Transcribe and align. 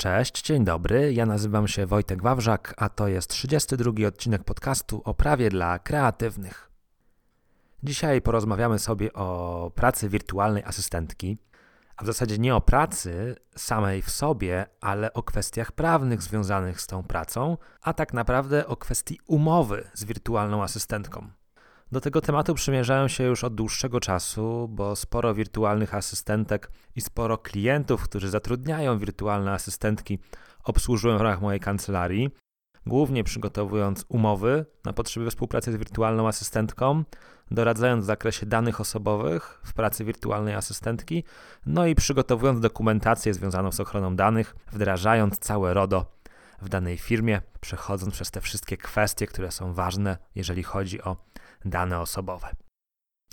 Cześć, 0.00 0.42
dzień 0.42 0.64
dobry. 0.64 1.12
Ja 1.14 1.26
nazywam 1.26 1.68
się 1.68 1.86
Wojtek 1.86 2.22
Wawrzak, 2.22 2.74
a 2.76 2.88
to 2.88 3.08
jest 3.08 3.30
32 3.30 4.06
odcinek 4.08 4.44
podcastu 4.44 5.02
o 5.04 5.14
prawie 5.14 5.50
dla 5.50 5.78
kreatywnych. 5.78 6.70
Dzisiaj 7.82 8.22
porozmawiamy 8.22 8.78
sobie 8.78 9.12
o 9.12 9.70
pracy 9.74 10.08
wirtualnej 10.08 10.64
asystentki, 10.64 11.38
a 11.96 12.02
w 12.02 12.06
zasadzie 12.06 12.38
nie 12.38 12.54
o 12.54 12.60
pracy 12.60 13.36
samej 13.56 14.02
w 14.02 14.10
sobie, 14.10 14.66
ale 14.80 15.12
o 15.12 15.22
kwestiach 15.22 15.72
prawnych 15.72 16.22
związanych 16.22 16.80
z 16.80 16.86
tą 16.86 17.02
pracą, 17.02 17.56
a 17.82 17.94
tak 17.94 18.12
naprawdę 18.12 18.66
o 18.66 18.76
kwestii 18.76 19.20
umowy 19.26 19.90
z 19.94 20.04
wirtualną 20.04 20.62
asystentką. 20.62 21.30
Do 21.92 22.00
tego 22.00 22.20
tematu 22.20 22.54
przymierzają 22.54 23.08
się 23.08 23.24
już 23.24 23.44
od 23.44 23.54
dłuższego 23.54 24.00
czasu, 24.00 24.68
bo 24.70 24.96
sporo 24.96 25.34
wirtualnych 25.34 25.94
asystentek 25.94 26.70
i 26.96 27.00
sporo 27.00 27.38
klientów, 27.38 28.02
którzy 28.02 28.30
zatrudniają 28.30 28.98
wirtualne 28.98 29.52
asystentki, 29.52 30.18
obsłużują 30.64 31.18
w 31.18 31.20
ramach 31.20 31.40
mojej 31.40 31.60
kancelarii, 31.60 32.30
głównie 32.86 33.24
przygotowując 33.24 34.04
umowy 34.08 34.66
na 34.84 34.92
potrzeby 34.92 35.30
współpracy 35.30 35.72
z 35.72 35.76
wirtualną 35.76 36.28
asystentką, 36.28 37.04
doradzając 37.50 38.04
w 38.04 38.06
zakresie 38.06 38.46
danych 38.46 38.80
osobowych 38.80 39.60
w 39.64 39.72
pracy 39.72 40.04
wirtualnej 40.04 40.54
asystentki, 40.54 41.24
no 41.66 41.86
i 41.86 41.94
przygotowując 41.94 42.60
dokumentację 42.60 43.34
związaną 43.34 43.72
z 43.72 43.80
ochroną 43.80 44.16
danych, 44.16 44.56
wdrażając 44.72 45.38
całe 45.38 45.74
RODO 45.74 46.18
w 46.62 46.68
danej 46.68 46.98
firmie, 46.98 47.40
przechodząc 47.60 48.14
przez 48.14 48.30
te 48.30 48.40
wszystkie 48.40 48.76
kwestie, 48.76 49.26
które 49.26 49.50
są 49.50 49.72
ważne, 49.72 50.18
jeżeli 50.34 50.62
chodzi 50.62 51.02
o 51.02 51.16
dane 51.64 52.00
osobowe. 52.00 52.48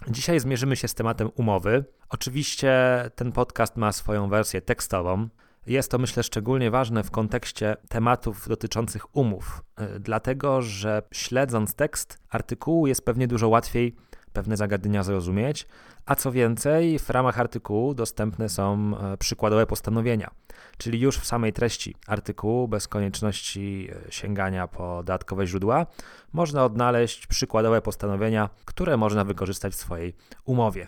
Dzisiaj 0.08 0.40
zmierzymy 0.40 0.76
się 0.76 0.88
z 0.88 0.94
tematem 0.94 1.30
umowy. 1.36 1.86
Oczywiście 2.10 2.74
ten 3.16 3.32
podcast 3.32 3.78
ma 3.78 3.92
swoją 3.92 4.30
wersję 4.30 4.62
tekstową. 4.62 5.30
Jest 5.68 5.92
to, 5.92 5.98
myślę, 5.98 6.24
szczególnie 6.24 6.72
ważne 6.72 7.04
w 7.04 7.12
kontekście 7.12 7.78
tematów 7.90 8.48
dotyczących 8.48 9.16
umów, 9.16 9.64
y, 9.96 10.00
dlatego 10.00 10.62
że 10.62 11.02
śledząc 11.12 11.76
tekst 11.76 12.20
artykułu 12.30 12.88
jest 12.88 13.06
pewnie 13.06 13.28
dużo 13.28 13.50
łatwiej 13.50 13.96
pewne 14.36 14.58
zagadnienia 14.58 15.04
zrozumieć, 15.04 15.68
a 16.06 16.16
co 16.16 16.32
więcej, 16.32 17.00
w 17.00 17.10
ramach 17.10 17.40
artykułu 17.40 17.94
dostępne 17.94 18.50
są 18.50 18.98
e, 18.98 19.18
przykładowe 19.18 19.66
postanowienia, 19.66 20.32
czyli 20.78 21.00
już 21.00 21.18
w 21.18 21.26
samej 21.26 21.54
treści 21.54 21.96
artykułu, 22.08 22.68
bez 22.68 22.88
konieczności 22.88 23.90
e, 24.08 24.12
sięgania 24.12 24.68
po 24.68 24.98
dodatkowe 24.98 25.48
źródła, 25.48 25.86
można 26.34 26.66
odnaleźć 26.66 27.28
przykładowe 27.28 27.82
postanowienia, 27.82 28.50
które 28.66 28.98
można 28.98 29.24
wykorzystać 29.24 29.74
w 29.74 29.76
swojej 29.76 30.16
umowie. 30.46 30.88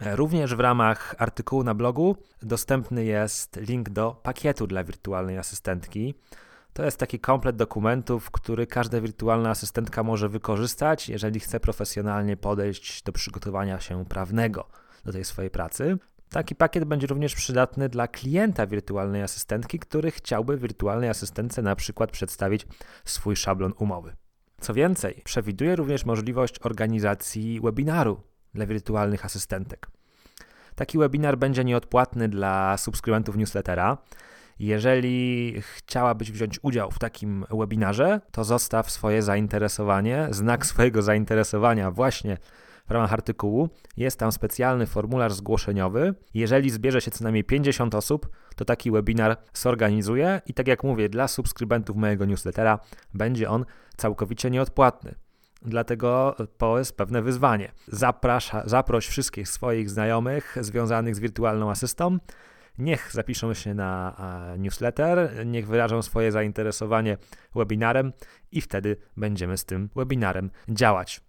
E, 0.00 0.16
również 0.16 0.54
w 0.54 0.60
ramach 0.60 1.14
artykułu 1.18 1.64
na 1.64 1.74
blogu 1.74 2.16
dostępny 2.42 3.04
jest 3.04 3.56
link 3.56 3.90
do 3.90 4.20
pakietu 4.22 4.66
dla 4.66 4.84
wirtualnej 4.84 5.38
asystentki. 5.38 6.14
To 6.76 6.84
jest 6.84 6.98
taki 6.98 7.20
komplet 7.20 7.56
dokumentów, 7.56 8.30
który 8.30 8.66
każda 8.66 9.00
wirtualna 9.00 9.50
asystentka 9.50 10.02
może 10.02 10.28
wykorzystać, 10.28 11.08
jeżeli 11.08 11.40
chce 11.40 11.60
profesjonalnie 11.60 12.36
podejść 12.36 13.02
do 13.02 13.12
przygotowania 13.12 13.80
się 13.80 14.04
prawnego 14.04 14.68
do 15.04 15.12
tej 15.12 15.24
swojej 15.24 15.50
pracy. 15.50 15.98
Taki 16.30 16.54
pakiet 16.54 16.84
będzie 16.84 17.06
również 17.06 17.34
przydatny 17.34 17.88
dla 17.88 18.08
klienta 18.08 18.66
wirtualnej 18.66 19.22
asystentki, 19.22 19.78
który 19.78 20.10
chciałby 20.10 20.58
wirtualnej 20.58 21.08
asystentce 21.10 21.62
na 21.62 21.76
przykład 21.76 22.10
przedstawić 22.10 22.66
swój 23.04 23.36
szablon 23.36 23.72
umowy. 23.78 24.16
Co 24.60 24.74
więcej, 24.74 25.22
przewiduje 25.24 25.76
również 25.76 26.04
możliwość 26.04 26.58
organizacji 26.62 27.60
webinaru 27.60 28.20
dla 28.54 28.66
wirtualnych 28.66 29.24
asystentek. 29.24 29.86
Taki 30.74 30.98
webinar 30.98 31.38
będzie 31.38 31.64
nieodpłatny 31.64 32.28
dla 32.28 32.76
subskrybentów 32.76 33.36
newslettera. 33.36 33.98
Jeżeli 34.58 35.54
chciałabyś 35.60 36.32
wziąć 36.32 36.58
udział 36.62 36.90
w 36.90 36.98
takim 36.98 37.44
webinarze, 37.50 38.20
to 38.30 38.44
zostaw 38.44 38.90
swoje 38.90 39.22
zainteresowanie, 39.22 40.28
znak 40.30 40.66
swojego 40.66 41.02
zainteresowania 41.02 41.90
właśnie 41.90 42.38
w 42.86 42.90
ramach 42.90 43.12
artykułu. 43.12 43.68
Jest 43.96 44.18
tam 44.18 44.32
specjalny 44.32 44.86
formularz 44.86 45.32
zgłoszeniowy. 45.32 46.14
Jeżeli 46.34 46.70
zbierze 46.70 47.00
się 47.00 47.10
co 47.10 47.24
najmniej 47.24 47.44
50 47.44 47.94
osób, 47.94 48.28
to 48.56 48.64
taki 48.64 48.90
webinar 48.90 49.36
zorganizuję 49.54 50.42
i 50.46 50.54
tak 50.54 50.68
jak 50.68 50.84
mówię, 50.84 51.08
dla 51.08 51.28
subskrybentów 51.28 51.96
mojego 51.96 52.24
newslettera 52.24 52.78
będzie 53.14 53.50
on 53.50 53.64
całkowicie 53.96 54.50
nieodpłatny. 54.50 55.14
Dlatego 55.62 56.36
to 56.58 56.78
jest 56.78 56.96
pewne 56.96 57.22
wyzwanie. 57.22 57.72
Zaprasza, 57.88 58.62
zaproś 58.66 59.06
wszystkich 59.06 59.48
swoich 59.48 59.90
znajomych 59.90 60.56
związanych 60.60 61.16
z 61.16 61.18
wirtualną 61.18 61.70
asystą 61.70 62.18
niech 62.78 63.12
zapiszą 63.12 63.54
się 63.54 63.74
na 63.74 64.16
newsletter, 64.58 65.46
niech 65.46 65.66
wyrażą 65.66 66.02
swoje 66.02 66.32
zainteresowanie 66.32 67.16
webinarem 67.54 68.12
i 68.52 68.60
wtedy 68.60 68.96
będziemy 69.16 69.56
z 69.56 69.64
tym 69.64 69.90
webinarem 69.96 70.50
działać. 70.68 71.20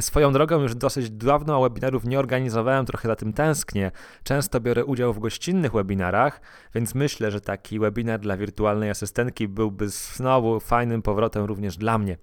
Swoją 0.00 0.32
drogą 0.32 0.62
już 0.62 0.74
dosyć 0.74 1.10
dawno 1.10 1.62
webinarów 1.62 2.04
nie 2.04 2.18
organizowałem, 2.18 2.86
trochę 2.86 3.08
za 3.08 3.16
tym 3.16 3.32
tęsknię. 3.32 3.90
Często 4.22 4.60
biorę 4.60 4.84
udział 4.84 5.12
w 5.12 5.18
gościnnych 5.18 5.72
webinarach, 5.72 6.40
więc 6.74 6.94
myślę, 6.94 7.30
że 7.30 7.40
taki 7.40 7.78
webinar 7.78 8.20
dla 8.20 8.36
wirtualnej 8.36 8.90
asystentki 8.90 9.48
byłby 9.48 9.88
znowu 9.88 10.60
fajnym 10.60 11.02
powrotem 11.02 11.44
również 11.44 11.76
dla 11.76 11.98
mnie 11.98 12.16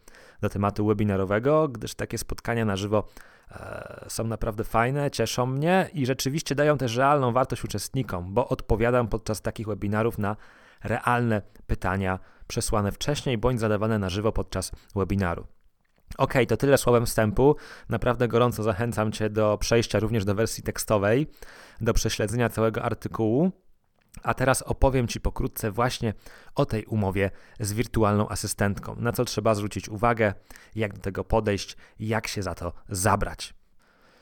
do 0.45 0.49
tematu 0.49 0.85
webinarowego, 0.85 1.67
gdyż 1.67 1.95
takie 1.95 2.17
spotkania 2.17 2.65
na 2.65 2.75
żywo 2.75 3.03
E, 3.51 4.05
są 4.07 4.23
naprawdę 4.23 4.63
fajne, 4.63 5.11
cieszą 5.11 5.45
mnie 5.45 5.89
i 5.93 6.05
rzeczywiście 6.05 6.55
dają 6.55 6.77
też 6.77 6.95
realną 6.95 7.31
wartość 7.31 7.63
uczestnikom, 7.63 8.33
bo 8.33 8.47
odpowiadam 8.47 9.07
podczas 9.07 9.41
takich 9.41 9.67
webinarów 9.67 10.17
na 10.17 10.35
realne 10.83 11.41
pytania 11.67 12.19
przesłane 12.47 12.91
wcześniej 12.91 13.37
bądź 13.37 13.59
zadawane 13.59 13.99
na 13.99 14.09
żywo 14.09 14.31
podczas 14.31 14.71
webinaru. 14.95 15.47
Ok, 16.17 16.33
to 16.47 16.57
tyle 16.57 16.77
słowem 16.77 17.05
wstępu. 17.05 17.55
Naprawdę 17.89 18.27
gorąco 18.27 18.63
zachęcam 18.63 19.11
Cię 19.11 19.29
do 19.29 19.57
przejścia 19.57 19.99
również 19.99 20.25
do 20.25 20.35
wersji 20.35 20.63
tekstowej, 20.63 21.27
do 21.81 21.93
prześledzenia 21.93 22.49
całego 22.49 22.83
artykułu. 22.83 23.51
A 24.23 24.33
teraz 24.33 24.61
opowiem 24.61 25.07
Ci 25.07 25.19
pokrótce 25.19 25.71
właśnie 25.71 26.13
o 26.55 26.65
tej 26.65 26.85
umowie 26.85 27.31
z 27.59 27.73
wirtualną 27.73 28.29
asystentką. 28.29 28.95
Na 28.99 29.11
co 29.11 29.25
trzeba 29.25 29.55
zwrócić 29.55 29.89
uwagę, 29.89 30.33
jak 30.75 30.93
do 30.93 31.01
tego 31.01 31.23
podejść, 31.23 31.77
jak 31.99 32.27
się 32.27 32.43
za 32.43 32.55
to 32.55 32.73
zabrać. 32.89 33.53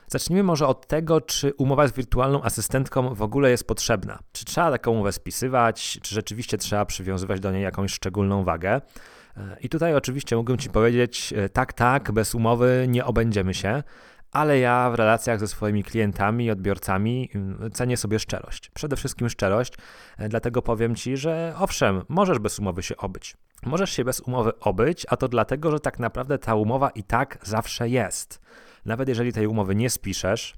Zacznijmy 0.08 0.44
może 0.44 0.68
od 0.68 0.88
tego, 0.88 1.22
czy 1.22 1.54
umowa 1.54 1.88
z 1.88 1.92
wirtualną 1.92 2.44
asystentką 2.44 3.16
w 3.16 3.22
ogóle 3.22 3.50
jest 3.50 3.68
potrzebna. 3.68 4.20
Czy 4.32 4.46
trzeba 4.46 4.72
taką 4.72 4.92
umowę 4.92 5.12
spisywać, 5.12 6.00
czy 6.02 6.16
rzeczywiście 6.16 6.58
trzeba 6.58 6.86
przywiązywać 6.86 7.40
do 7.40 7.52
niej 7.52 7.64
jakąś 7.64 7.94
szczególną 7.94 8.44
wagę. 8.44 8.82
I 9.62 9.70
tutaj 9.70 9.96
oczywiście 9.96 10.36
mógłbym 10.36 10.58
Ci 10.58 10.70
powiedzieć, 10.70 11.34
e, 11.38 11.50
tak, 11.50 11.74
tak, 11.74 12.12
bez 12.12 12.36
umowy 12.36 12.86
nie 12.90 13.06
obędziemy 13.06 13.54
się, 13.54 13.84
ale 14.34 14.60
ja 14.60 14.90
w 14.90 14.96
relacjach 14.96 15.40
ze 15.40 15.48
swoimi 15.48 15.84
klientami 15.84 16.46
i 16.46 16.52
odbiorcami 16.52 17.30
mm, 17.36 17.72
cenię 17.72 17.98
sobie 17.98 18.20
szczerość. 18.20 18.70
Przede 18.70 18.96
wszystkim 18.96 19.30
szczerość, 19.30 19.74
e, 20.18 20.30
dlatego 20.30 20.62
powiem 20.62 20.96
Ci, 20.96 21.18
że 21.18 21.54
owszem, 21.60 22.04
możesz 22.10 22.40
bez 22.40 22.60
umowy 22.60 22.84
się 22.84 22.98
obyć. 22.98 23.38
Możesz 23.66 23.92
się 23.92 24.04
bez 24.04 24.20
umowy 24.20 24.60
obyć, 24.60 25.06
a 25.10 25.18
to 25.18 25.28
dlatego, 25.28 25.72
że 25.72 25.80
tak 25.80 26.00
naprawdę 26.00 26.38
ta 26.38 26.56
umowa 26.56 26.90
i 26.90 27.04
tak 27.04 27.38
zawsze 27.42 27.90
jest. 27.90 28.42
Nawet 28.86 29.10
jeżeli 29.10 29.34
tej 29.34 29.48
umowy 29.48 29.76
nie 29.76 29.90
spiszesz, 29.90 30.56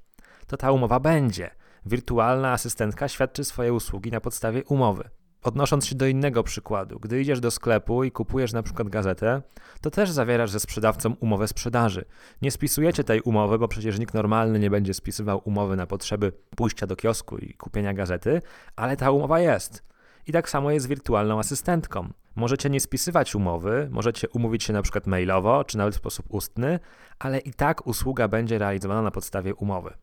to 0.48 0.58
ta 0.58 0.72
umowa 0.72 1.00
będzie. 1.00 1.50
Wirtualna 1.86 2.52
asystentka 2.52 3.08
świadczy 3.08 3.44
swoje 3.44 3.74
usługi 3.74 4.12
na 4.12 4.22
podstawie 4.22 4.64
umowy. 4.64 5.10
Odnosząc 5.46 5.86
się 5.86 5.96
do 5.96 6.08
innego 6.08 6.44
przykładu, 6.44 7.00
gdy 7.00 7.22
idziesz 7.22 7.40
do 7.40 7.52
sklepu 7.52 8.04
i 8.04 8.12
kupujesz 8.12 8.54
na 8.54 8.64
przykład 8.64 8.90
gazetę, 8.90 9.42
to 9.82 9.92
też 9.92 10.12
zawierasz 10.12 10.52
ze 10.52 10.60
sprzedawcą 10.60 11.14
umowę 11.20 11.48
sprzedaży. 11.48 12.06
Nie 12.42 12.52
spisujecie 12.52 13.04
tej 13.04 13.22
umowy, 13.22 13.60
bo 13.60 13.68
przecież 13.68 14.00
nikt 14.00 14.14
normalny 14.14 14.60
nie 14.60 14.70
będzie 14.70 14.94
spisywał 14.94 15.42
umowy 15.44 15.76
na 15.76 15.88
potrzeby 15.88 16.32
pójścia 16.56 16.88
do 16.88 16.96
kiosku 16.96 17.38
i 17.38 17.54
kupienia 17.54 17.94
gazety, 17.94 18.42
ale 18.76 18.98
ta 18.98 19.12
umowa 19.12 19.40
jest. 19.40 19.84
I 20.28 20.32
tak 20.32 20.50
samo 20.50 20.72
jest 20.72 20.86
z 20.86 20.90
wirtualną 20.90 21.40
asystentką. 21.40 22.10
Możecie 22.36 22.70
nie 22.70 22.80
spisywać 22.80 23.36
umowy, 23.36 23.88
możecie 23.92 24.30
umówić 24.30 24.64
się 24.64 24.74
na 24.74 24.82
przykład 24.82 25.08
mailowo, 25.08 25.64
czy 25.64 25.78
nawet 25.78 25.94
w 25.94 25.98
sposób 25.98 26.26
ustny, 26.30 26.80
ale 27.20 27.40
i 27.40 27.54
tak 27.54 27.88
usługa 27.88 28.28
będzie 28.28 28.58
realizowana 28.58 29.02
na 29.02 29.12
podstawie 29.12 29.56
umowy. 29.56 29.94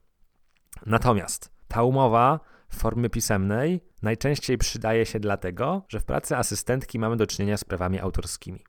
Natomiast 0.86 1.50
ta 1.68 1.82
umowa 1.82 2.51
w 2.72 2.76
formie 2.76 3.10
pisemnej 3.10 3.80
najczęściej 4.02 4.58
przydaje 4.58 5.06
się 5.06 5.20
dlatego, 5.20 5.82
że 5.88 6.00
w 6.00 6.04
pracy 6.04 6.36
asystentki 6.36 6.98
mamy 6.98 7.16
do 7.16 7.26
czynienia 7.26 7.56
z 7.56 7.64
prawami 7.64 8.00
autorskimi. 8.00 8.64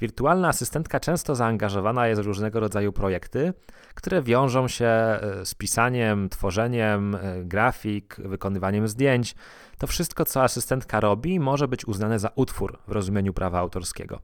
Wirtualna 0.00 0.48
asystentka 0.48 1.00
często 1.00 1.34
zaangażowana 1.34 2.08
jest 2.08 2.22
w 2.22 2.26
różnego 2.26 2.60
rodzaju 2.60 2.92
projekty, 2.92 3.52
które 3.94 4.22
wiążą 4.22 4.68
się 4.68 4.86
e, 4.86 5.18
z 5.44 5.54
pisaniem, 5.54 6.28
tworzeniem 6.28 7.14
e, 7.14 7.44
grafik, 7.44 8.16
wykonywaniem 8.18 8.88
zdjęć. 8.88 9.34
To 9.78 9.86
wszystko, 9.86 10.24
co 10.24 10.42
asystentka 10.42 11.00
robi, 11.00 11.40
może 11.40 11.68
być 11.68 11.84
uznane 11.84 12.18
za 12.18 12.30
utwór 12.34 12.78
w 12.88 12.92
rozumieniu 12.92 13.32
prawa 13.32 13.58
autorskiego. 13.58 14.20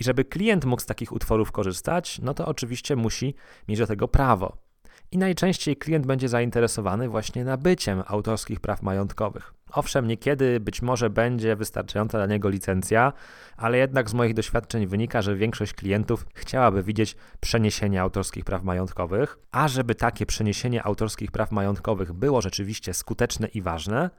I 0.00 0.04
żeby 0.04 0.24
klient 0.24 0.64
mógł 0.64 0.82
z 0.82 0.86
takich 0.86 1.12
utworów 1.12 1.52
korzystać, 1.52 2.18
no 2.22 2.34
to 2.34 2.46
oczywiście 2.46 2.96
musi 2.96 3.34
mieć 3.68 3.78
do 3.78 3.86
tego 3.86 4.08
prawo. 4.08 4.65
I 5.10 5.18
najczęściej 5.18 5.76
klient 5.76 6.06
będzie 6.06 6.28
zainteresowany 6.28 7.08
właśnie 7.08 7.44
nabyciem 7.44 8.02
autorskich 8.06 8.60
praw 8.60 8.82
majątkowych. 8.82 9.54
Owszem, 9.72 10.06
niekiedy 10.06 10.60
być 10.60 10.82
może 10.82 11.10
będzie 11.10 11.56
wystarczająca 11.56 12.18
dla 12.18 12.26
niego 12.26 12.48
licencja, 12.48 13.12
ale 13.56 13.78
jednak 13.78 14.10
z 14.10 14.14
moich 14.14 14.34
doświadczeń 14.34 14.86
wynika, 14.86 15.22
że 15.22 15.36
większość 15.36 15.72
klientów 15.72 16.26
chciałaby 16.34 16.82
widzieć 16.82 17.16
przeniesienie 17.40 18.02
autorskich 18.02 18.44
praw 18.44 18.62
majątkowych, 18.62 19.38
a 19.50 19.68
żeby 19.68 19.94
takie 19.94 20.26
przeniesienie 20.26 20.84
autorskich 20.84 21.30
praw 21.30 21.52
majątkowych 21.52 22.12
było 22.12 22.40
rzeczywiście 22.40 22.94
skuteczne 22.94 23.48
i 23.48 23.62
ważne, 23.62 24.10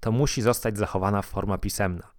to 0.00 0.12
musi 0.12 0.42
zostać 0.42 0.78
zachowana 0.78 1.22
forma 1.22 1.58
pisemna. 1.58 2.10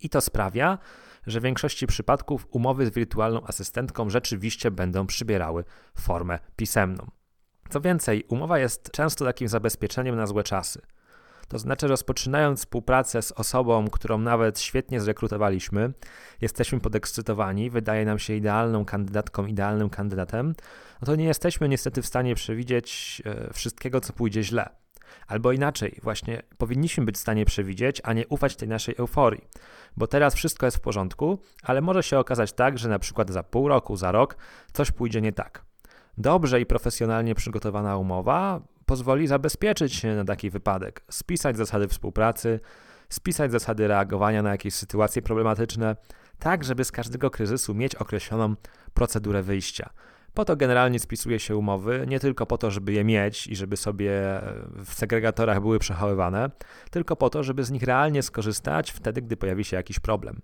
I 0.00 0.08
to 0.08 0.20
sprawia, 0.20 0.78
że 1.26 1.40
w 1.40 1.42
większości 1.42 1.86
przypadków 1.86 2.46
umowy 2.50 2.86
z 2.86 2.90
wirtualną 2.90 3.46
asystentką 3.46 4.10
rzeczywiście 4.10 4.70
będą 4.70 5.06
przybierały 5.06 5.64
formę 5.94 6.38
pisemną. 6.56 7.19
Co 7.70 7.80
więcej, 7.80 8.24
umowa 8.28 8.58
jest 8.58 8.90
często 8.90 9.24
takim 9.24 9.48
zabezpieczeniem 9.48 10.16
na 10.16 10.26
złe 10.26 10.42
czasy. 10.42 10.80
To 11.48 11.58
znaczy, 11.58 11.86
rozpoczynając 11.86 12.58
współpracę 12.58 13.22
z 13.22 13.32
osobą, 13.32 13.88
którą 13.88 14.18
nawet 14.18 14.60
świetnie 14.60 15.00
zrekrutowaliśmy, 15.00 15.92
jesteśmy 16.40 16.80
podekscytowani, 16.80 17.70
wydaje 17.70 18.04
nam 18.04 18.18
się 18.18 18.34
idealną 18.34 18.84
kandydatką, 18.84 19.46
idealnym 19.46 19.90
kandydatem, 19.90 20.54
no 21.02 21.06
to 21.06 21.16
nie 21.16 21.24
jesteśmy 21.24 21.68
niestety 21.68 22.02
w 22.02 22.06
stanie 22.06 22.34
przewidzieć 22.34 23.22
e, 23.26 23.52
wszystkiego, 23.52 24.00
co 24.00 24.12
pójdzie 24.12 24.42
źle. 24.42 24.70
Albo 25.26 25.52
inaczej, 25.52 25.98
właśnie 26.02 26.42
powinniśmy 26.58 27.04
być 27.04 27.16
w 27.16 27.20
stanie 27.20 27.44
przewidzieć, 27.44 28.00
a 28.04 28.12
nie 28.12 28.28
ufać 28.28 28.56
tej 28.56 28.68
naszej 28.68 28.94
euforii, 28.98 29.48
bo 29.96 30.06
teraz 30.06 30.34
wszystko 30.34 30.66
jest 30.66 30.76
w 30.76 30.80
porządku, 30.80 31.38
ale 31.62 31.80
może 31.80 32.02
się 32.02 32.18
okazać 32.18 32.52
tak, 32.52 32.78
że 32.78 32.88
na 32.88 32.98
przykład 32.98 33.30
za 33.30 33.42
pół 33.42 33.68
roku, 33.68 33.96
za 33.96 34.12
rok 34.12 34.36
coś 34.72 34.90
pójdzie 34.90 35.20
nie 35.20 35.32
tak. 35.32 35.69
Dobrze 36.18 36.60
i 36.60 36.66
profesjonalnie 36.66 37.34
przygotowana 37.34 37.96
umowa 37.96 38.60
pozwoli 38.86 39.26
zabezpieczyć 39.26 39.94
się 39.94 40.14
na 40.14 40.24
taki 40.24 40.50
wypadek, 40.50 41.04
spisać 41.10 41.56
zasady 41.56 41.88
współpracy, 41.88 42.60
spisać 43.08 43.52
zasady 43.52 43.88
reagowania 43.88 44.42
na 44.42 44.50
jakieś 44.50 44.74
sytuacje 44.74 45.22
problematyczne, 45.22 45.96
tak 46.38 46.64
żeby 46.64 46.84
z 46.84 46.92
każdego 46.92 47.30
kryzysu 47.30 47.74
mieć 47.74 47.94
określoną 47.94 48.54
procedurę 48.94 49.42
wyjścia. 49.42 49.90
Po 50.34 50.44
to 50.44 50.56
generalnie 50.56 50.98
spisuje 50.98 51.38
się 51.38 51.56
umowy, 51.56 52.04
nie 52.08 52.20
tylko 52.20 52.46
po 52.46 52.58
to, 52.58 52.70
żeby 52.70 52.92
je 52.92 53.04
mieć 53.04 53.46
i 53.46 53.56
żeby 53.56 53.76
sobie 53.76 54.12
w 54.84 54.94
segregatorach 54.94 55.60
były 55.60 55.78
przechowywane, 55.78 56.50
tylko 56.90 57.16
po 57.16 57.30
to, 57.30 57.42
żeby 57.42 57.64
z 57.64 57.70
nich 57.70 57.82
realnie 57.82 58.22
skorzystać 58.22 58.90
wtedy, 58.90 59.22
gdy 59.22 59.36
pojawi 59.36 59.64
się 59.64 59.76
jakiś 59.76 60.00
problem. 60.00 60.40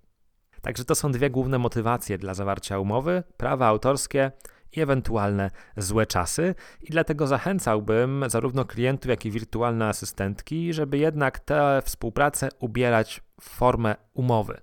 Także 0.63 0.85
to 0.85 0.95
są 0.95 1.13
dwie 1.13 1.31
główne 1.31 1.59
motywacje 1.59 2.19
dla 2.19 2.35
zawarcia 2.35 2.79
umowy: 2.79 3.23
prawa 3.37 3.67
autorskie 3.67 4.33
i 4.73 4.81
ewentualne 4.81 5.51
złe 5.77 6.07
czasy. 6.07 6.55
I 6.81 6.91
dlatego 6.91 7.27
zachęcałbym 7.27 8.25
zarówno 8.29 8.65
klientów, 8.65 9.11
jak 9.11 9.27
i 9.27 9.31
wirtualne 9.31 9.89
asystentki, 9.89 10.73
żeby 10.73 10.99
jednak 10.99 11.39
tę 11.39 11.83
współpracę 11.85 12.49
ubierać 12.59 13.21
w 13.41 13.49
formę 13.49 13.97
umowy. 14.15 14.61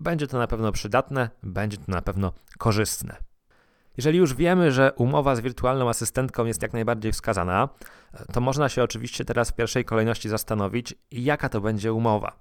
Będzie 0.00 0.26
to 0.26 0.38
na 0.38 0.46
pewno 0.46 0.72
przydatne, 0.72 1.30
będzie 1.42 1.76
to 1.76 1.84
na 1.88 2.02
pewno 2.02 2.32
korzystne. 2.58 3.16
Jeżeli 3.96 4.18
już 4.18 4.34
wiemy, 4.34 4.72
że 4.72 4.92
umowa 4.92 5.36
z 5.36 5.40
wirtualną 5.40 5.88
asystentką 5.88 6.44
jest 6.44 6.62
jak 6.62 6.72
najbardziej 6.72 7.12
wskazana, 7.12 7.68
to 8.32 8.40
można 8.40 8.68
się 8.68 8.82
oczywiście 8.82 9.24
teraz 9.24 9.50
w 9.50 9.54
pierwszej 9.54 9.84
kolejności 9.84 10.28
zastanowić, 10.28 10.94
jaka 11.10 11.48
to 11.48 11.60
będzie 11.60 11.92
umowa. 11.92 12.32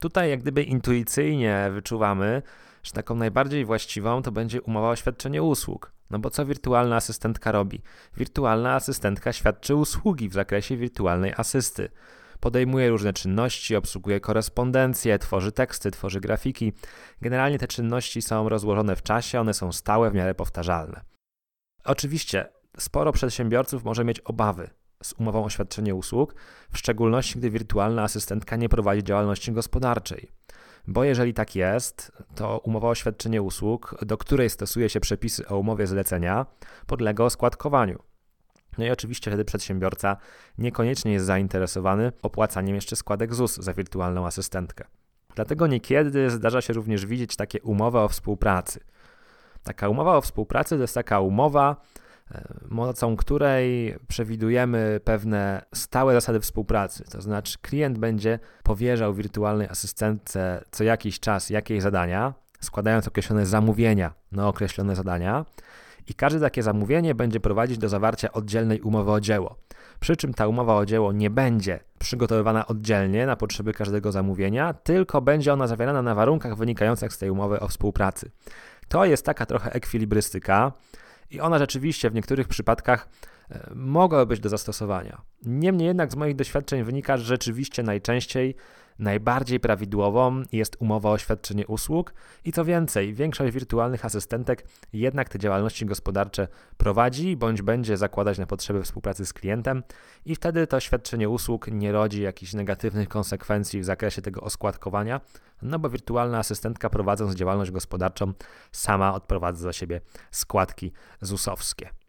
Tutaj 0.00 0.30
jak 0.30 0.40
gdyby 0.40 0.62
intuicyjnie 0.62 1.70
wyczuwamy, 1.72 2.42
że 2.82 2.92
taką 2.92 3.14
najbardziej 3.14 3.64
właściwą 3.64 4.22
to 4.22 4.32
będzie 4.32 4.62
umowa 4.62 4.90
o 4.90 4.96
świadczenie 4.96 5.42
usług. 5.42 5.92
No 6.12 6.18
bo 6.18 6.30
co 6.30 6.46
wirtualna 6.46 6.96
asystentka 6.96 7.52
robi? 7.52 7.82
Wirtualna 8.16 8.74
asystentka 8.74 9.32
świadczy 9.32 9.74
usługi 9.74 10.28
w 10.28 10.32
zakresie 10.32 10.76
wirtualnej 10.76 11.32
asysty. 11.36 11.88
Podejmuje 12.40 12.88
różne 12.88 13.12
czynności, 13.12 13.76
obsługuje 13.76 14.20
korespondencję, 14.20 15.18
tworzy 15.18 15.52
teksty, 15.52 15.90
tworzy 15.90 16.20
grafiki. 16.20 16.72
Generalnie 17.20 17.58
te 17.58 17.68
czynności 17.68 18.22
są 18.22 18.48
rozłożone 18.48 18.96
w 18.96 19.02
czasie, 19.02 19.40
one 19.40 19.54
są 19.54 19.72
stałe, 19.72 20.10
w 20.10 20.14
miarę 20.14 20.34
powtarzalne. 20.34 21.00
Oczywiście 21.84 22.48
sporo 22.78 23.12
przedsiębiorców 23.12 23.84
może 23.84 24.04
mieć 24.04 24.20
obawy 24.20 24.70
z 25.02 25.12
umową 25.12 25.44
o 25.44 25.50
świadczenie 25.50 25.94
usług, 25.94 26.34
w 26.72 26.78
szczególności 26.78 27.38
gdy 27.38 27.50
wirtualna 27.50 28.02
asystentka 28.02 28.56
nie 28.56 28.68
prowadzi 28.68 29.04
działalności 29.04 29.52
gospodarczej. 29.52 30.28
Bo 30.86 31.04
jeżeli 31.04 31.34
tak 31.34 31.56
jest, 31.56 32.12
to 32.34 32.58
umowa 32.58 32.88
o 32.88 32.94
świadczenie 32.94 33.42
usług, 33.42 34.04
do 34.04 34.18
której 34.18 34.50
stosuje 34.50 34.88
się 34.88 35.00
przepisy 35.00 35.48
o 35.48 35.58
umowie 35.58 35.86
zlecenia, 35.86 36.46
podlega 36.86 37.24
oskładkowaniu. 37.24 37.98
No 38.78 38.84
i 38.84 38.90
oczywiście 38.90 39.30
wtedy 39.30 39.44
przedsiębiorca 39.44 40.16
niekoniecznie 40.58 41.12
jest 41.12 41.26
zainteresowany 41.26 42.12
opłacaniem 42.22 42.74
jeszcze 42.74 42.96
składek 42.96 43.34
ZUS 43.34 43.56
za 43.56 43.74
wirtualną 43.74 44.26
asystentkę. 44.26 44.84
Dlatego 45.34 45.66
niekiedy 45.66 46.30
zdarza 46.30 46.60
się 46.60 46.72
również 46.72 47.06
widzieć 47.06 47.36
takie 47.36 47.62
umowy 47.62 47.98
o 47.98 48.08
współpracy. 48.08 48.80
Taka 49.62 49.88
umowa 49.88 50.16
o 50.16 50.20
współpracy 50.20 50.76
to 50.76 50.82
jest 50.82 50.94
taka 50.94 51.20
umowa, 51.20 51.76
mocą 52.68 53.16
której 53.16 53.96
przewidujemy 54.08 55.00
pewne 55.04 55.64
stałe 55.74 56.14
zasady 56.14 56.40
współpracy. 56.40 57.04
To 57.10 57.22
znaczy, 57.22 57.58
klient 57.62 57.98
będzie 57.98 58.38
powierzał 58.62 59.14
wirtualnej 59.14 59.68
asystentce 59.68 60.64
co 60.70 60.84
jakiś 60.84 61.20
czas 61.20 61.50
jakieś 61.50 61.82
zadania, 61.82 62.34
składając 62.60 63.08
określone 63.08 63.46
zamówienia 63.46 64.12
na 64.32 64.48
określone 64.48 64.96
zadania, 64.96 65.44
i 66.08 66.14
każde 66.14 66.40
takie 66.40 66.62
zamówienie 66.62 67.14
będzie 67.14 67.40
prowadzić 67.40 67.78
do 67.78 67.88
zawarcia 67.88 68.32
oddzielnej 68.32 68.80
umowy 68.80 69.10
o 69.10 69.20
dzieło. 69.20 69.56
Przy 70.00 70.16
czym 70.16 70.34
ta 70.34 70.46
umowa 70.46 70.76
o 70.76 70.86
dzieło 70.86 71.12
nie 71.12 71.30
będzie 71.30 71.80
przygotowywana 71.98 72.66
oddzielnie 72.66 73.26
na 73.26 73.36
potrzeby 73.36 73.72
każdego 73.72 74.12
zamówienia, 74.12 74.74
tylko 74.74 75.20
będzie 75.20 75.52
ona 75.52 75.66
zawierana 75.66 76.02
na 76.02 76.14
warunkach 76.14 76.56
wynikających 76.56 77.12
z 77.12 77.18
tej 77.18 77.30
umowy 77.30 77.60
o 77.60 77.68
współpracy. 77.68 78.30
To 78.88 79.04
jest 79.04 79.26
taka 79.26 79.46
trochę 79.46 79.72
ekwilibrystyka, 79.72 80.72
i 81.34 81.40
ona 81.40 81.58
rzeczywiście 81.58 82.10
w 82.10 82.14
niektórych 82.14 82.48
przypadkach 82.48 83.08
e, 83.50 83.70
mogła 83.74 84.26
być 84.26 84.40
do 84.40 84.48
zastosowania. 84.48 85.22
Niemniej 85.42 85.86
jednak 85.86 86.12
z 86.12 86.16
moich 86.16 86.36
doświadczeń 86.36 86.84
wynika, 86.84 87.16
że 87.16 87.24
rzeczywiście 87.24 87.82
najczęściej 87.82 88.54
najbardziej 88.98 89.60
prawidłową 89.60 90.42
jest 90.52 90.76
umowa 90.80 91.10
o 91.10 91.18
świadczenie 91.18 91.66
usług 91.66 92.14
i 92.44 92.52
co 92.52 92.64
więcej, 92.64 93.14
większość 93.14 93.54
wirtualnych 93.54 94.04
asystentek 94.04 94.66
jednak 94.92 95.28
te 95.28 95.38
działalności 95.38 95.86
gospodarcze 95.86 96.48
prowadzi 96.76 97.36
bądź 97.36 97.62
będzie 97.62 97.96
zakładać 97.96 98.38
na 98.38 98.46
potrzeby 98.46 98.82
współpracy 98.82 99.26
z 99.26 99.32
klientem 99.32 99.82
i 100.24 100.34
wtedy 100.34 100.66
to 100.66 100.80
świadczenie 100.80 101.28
usług 101.28 101.68
nie 101.68 101.92
rodzi 101.92 102.22
jakichś 102.22 102.52
negatywnych 102.52 103.08
konsekwencji 103.08 103.80
w 103.80 103.84
zakresie 103.84 104.22
tego 104.22 104.40
oskładkowania, 104.40 105.20
no 105.62 105.78
bo 105.78 105.88
wirtualna 105.88 106.38
asystentka 106.38 106.90
prowadząc 106.90 107.34
działalność 107.34 107.70
gospodarczą 107.70 108.32
sama 108.72 109.14
odprowadza 109.14 109.62
za 109.62 109.72
siebie 109.72 110.00
składki 110.30 110.92
ZUS-owskie. 111.20 112.01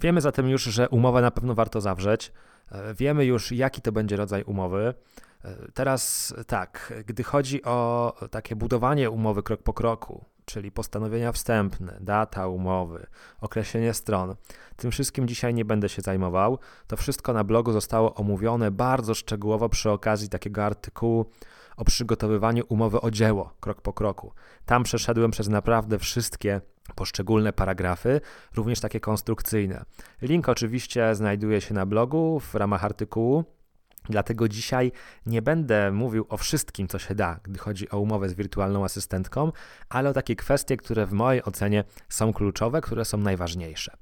Wiemy 0.00 0.20
zatem 0.20 0.48
już, 0.48 0.62
że 0.62 0.88
umowę 0.88 1.22
na 1.22 1.30
pewno 1.30 1.54
warto 1.54 1.80
zawrzeć. 1.80 2.32
E, 2.72 2.94
wiemy 2.94 3.24
już, 3.24 3.52
jaki 3.52 3.82
to 3.82 3.92
będzie 3.92 4.16
rodzaj 4.16 4.44
umowy. 4.44 4.94
E, 5.44 5.56
teraz 5.74 6.34
tak, 6.46 6.92
gdy 7.06 7.22
chodzi 7.22 7.62
o 7.62 8.12
takie 8.30 8.56
budowanie 8.56 9.10
umowy 9.10 9.42
krok 9.42 9.62
po 9.62 9.72
kroku, 9.72 10.24
czyli 10.44 10.70
postanowienia 10.70 11.32
wstępne, 11.32 11.98
data 12.00 12.48
umowy, 12.48 13.06
określenie 13.40 13.94
stron, 13.94 14.34
tym 14.76 14.90
wszystkim 14.90 15.28
dzisiaj 15.28 15.54
nie 15.54 15.64
będę 15.64 15.88
się 15.88 16.02
zajmował. 16.02 16.58
To 16.86 16.96
wszystko 16.96 17.32
na 17.32 17.44
blogu 17.44 17.72
zostało 17.72 18.14
omówione 18.14 18.70
bardzo 18.70 19.14
szczegółowo 19.14 19.68
przy 19.68 19.90
okazji 19.90 20.28
takiego 20.28 20.64
artykułu 20.64 21.26
o 21.76 21.84
przygotowywaniu 21.84 22.64
umowy 22.68 23.00
o 23.00 23.10
dzieło 23.10 23.54
krok 23.60 23.80
po 23.80 23.92
kroku. 23.92 24.32
Tam 24.66 24.82
przeszedłem 24.82 25.30
przez 25.30 25.48
naprawdę 25.48 25.98
wszystkie 25.98 26.60
poszczególne 26.94 27.52
paragrafy, 27.52 28.20
również 28.54 28.80
takie 28.80 29.00
konstrukcyjne. 29.00 29.84
Link 30.22 30.48
oczywiście 30.48 31.14
znajduje 31.14 31.60
się 31.60 31.74
na 31.74 31.86
blogu 31.86 32.40
w 32.40 32.54
ramach 32.54 32.84
artykułu. 32.84 33.44
Dlatego 34.08 34.48
dzisiaj 34.48 34.92
nie 35.26 35.42
będę 35.42 35.92
mówił 35.92 36.26
o 36.28 36.36
wszystkim, 36.36 36.88
co 36.88 36.98
się 36.98 37.14
da, 37.14 37.40
gdy 37.42 37.58
chodzi 37.58 37.90
o 37.90 37.98
umowę 37.98 38.28
z 38.28 38.34
wirtualną 38.34 38.84
asystentką, 38.84 39.52
ale 39.88 40.10
o 40.10 40.12
takie 40.12 40.36
kwestie, 40.36 40.76
które 40.76 41.06
w 41.06 41.12
mojej 41.12 41.44
ocenie 41.44 41.84
są 42.08 42.32
kluczowe, 42.32 42.80
które 42.80 43.04
są 43.04 43.18
najważniejsze. 43.18 43.96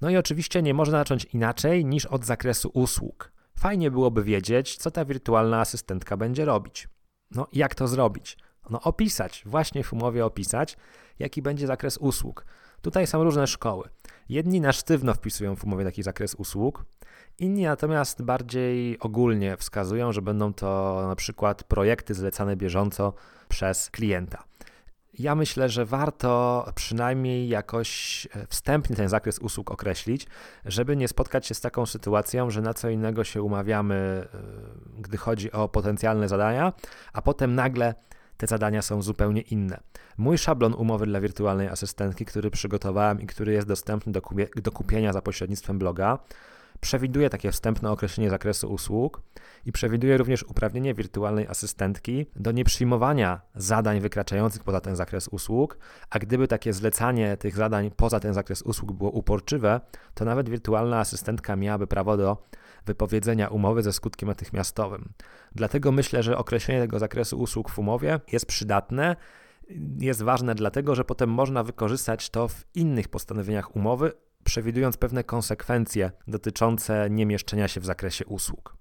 No 0.00 0.10
i 0.10 0.16
oczywiście 0.16 0.62
nie 0.62 0.74
można 0.74 0.98
zacząć 0.98 1.24
inaczej 1.24 1.84
niż 1.84 2.06
od 2.06 2.24
zakresu 2.24 2.70
usług. 2.74 3.32
Fajnie 3.58 3.90
byłoby 3.90 4.24
wiedzieć, 4.24 4.76
co 4.76 4.90
ta 4.90 5.04
wirtualna 5.04 5.60
asystentka 5.60 6.16
będzie 6.16 6.44
robić. 6.44 6.88
No, 7.30 7.46
jak 7.52 7.74
to 7.74 7.88
zrobić? 7.88 8.38
No, 8.70 8.80
opisać, 8.82 9.42
właśnie 9.46 9.84
w 9.84 9.92
umowie 9.92 10.24
opisać, 10.24 10.76
jaki 11.18 11.42
będzie 11.42 11.66
zakres 11.66 11.98
usług. 11.98 12.44
Tutaj 12.82 13.06
są 13.06 13.24
różne 13.24 13.46
szkoły. 13.46 13.88
Jedni 14.28 14.60
na 14.60 14.72
sztywno 14.72 15.14
wpisują 15.14 15.56
w 15.56 15.64
umowie 15.64 15.84
taki 15.84 16.02
zakres 16.02 16.34
usług, 16.34 16.84
inni 17.38 17.62
natomiast 17.62 18.22
bardziej 18.22 18.98
ogólnie 18.98 19.56
wskazują, 19.56 20.12
że 20.12 20.22
będą 20.22 20.54
to 20.54 21.04
na 21.08 21.16
przykład 21.16 21.64
projekty 21.64 22.14
zlecane 22.14 22.56
bieżąco 22.56 23.12
przez 23.48 23.90
klienta. 23.90 24.44
Ja 25.18 25.34
myślę, 25.34 25.68
że 25.68 25.84
warto 25.84 26.66
przynajmniej 26.74 27.48
jakoś 27.48 28.26
e, 28.34 28.46
wstępnie 28.46 28.96
ten 28.96 29.08
zakres 29.08 29.38
usług 29.38 29.70
określić, 29.70 30.26
żeby 30.64 30.96
nie 30.96 31.08
spotkać 31.08 31.46
się 31.46 31.54
z 31.54 31.60
taką 31.60 31.86
sytuacją, 31.86 32.50
że 32.50 32.60
na 32.60 32.74
co 32.74 32.88
innego 32.88 33.24
się 33.24 33.42
umawiamy, 33.42 33.94
e, 33.94 34.38
gdy 34.98 35.16
chodzi 35.16 35.52
o 35.52 35.68
potencjalne 35.68 36.28
zadania, 36.28 36.72
a 37.12 37.22
potem 37.22 37.54
nagle 37.54 37.94
te 38.38 38.46
zadania 38.46 38.82
są 38.82 39.02
zupełnie 39.02 39.40
inne. 39.40 39.80
Mój 40.18 40.38
szablon 40.38 40.74
umowy 40.74 41.06
dla 41.06 41.20
wirtualnej 41.20 41.68
asystentki, 41.68 42.24
który 42.24 42.50
przygotowałem 42.50 43.20
i 43.20 43.26
który 43.26 43.52
jest 43.52 43.68
dostępny 43.68 44.12
do, 44.12 44.22
do 44.62 44.72
kupienia 44.72 45.12
za 45.12 45.22
pośrednictwem 45.22 45.78
bloga, 45.78 46.18
przewiduje 46.80 47.30
takie 47.30 47.52
wstępne 47.52 47.90
określenie 47.90 48.30
zakresu 48.30 48.72
usług 48.72 49.22
i 49.66 49.72
przewiduje 49.72 50.16
również 50.16 50.42
uprawnienie 50.42 50.94
wirtualnej 50.94 51.46
asystentki 51.46 52.26
do 52.36 52.52
nieprzyjmowania 52.52 53.40
zadań 53.54 54.00
wykraczających 54.00 54.64
poza 54.64 54.80
ten 54.80 54.96
zakres 54.96 55.28
usług, 55.28 55.78
a 56.10 56.18
gdyby 56.18 56.48
takie 56.48 56.72
zlecanie 56.72 57.36
tych 57.36 57.56
zadań 57.56 57.90
poza 57.96 58.20
ten 58.20 58.34
zakres 58.34 58.62
usług 58.62 58.92
było 58.92 59.10
uporczywe, 59.10 59.80
to 60.14 60.24
nawet 60.24 60.48
wirtualna 60.48 60.98
asystentka 60.98 61.56
miałaby 61.56 61.86
prawo 61.86 62.16
do 62.16 62.36
wypowiedzenia 62.86 63.48
umowy 63.48 63.82
ze 63.82 63.92
skutkiem 63.92 64.28
natychmiastowym. 64.28 65.12
Dlatego 65.54 65.92
myślę, 65.92 66.22
że 66.22 66.38
określenie 66.38 66.80
tego 66.80 66.98
zakresu 66.98 67.38
usług 67.38 67.70
w 67.70 67.78
umowie 67.78 68.20
jest 68.32 68.46
przydatne. 68.46 69.16
Jest 70.00 70.22
ważne 70.22 70.54
dlatego, 70.54 70.94
że 70.94 71.04
potem 71.04 71.30
można 71.30 71.62
wykorzystać 71.62 72.30
to 72.30 72.48
w 72.48 72.64
innych 72.74 73.08
postanowieniach 73.08 73.76
umowy, 73.76 74.12
przewidując 74.44 74.96
pewne 74.96 75.24
konsekwencje 75.24 76.10
dotyczące 76.28 77.10
niemieszczenia 77.10 77.68
się 77.68 77.80
w 77.80 77.86
zakresie 77.86 78.26
usług. 78.26 78.76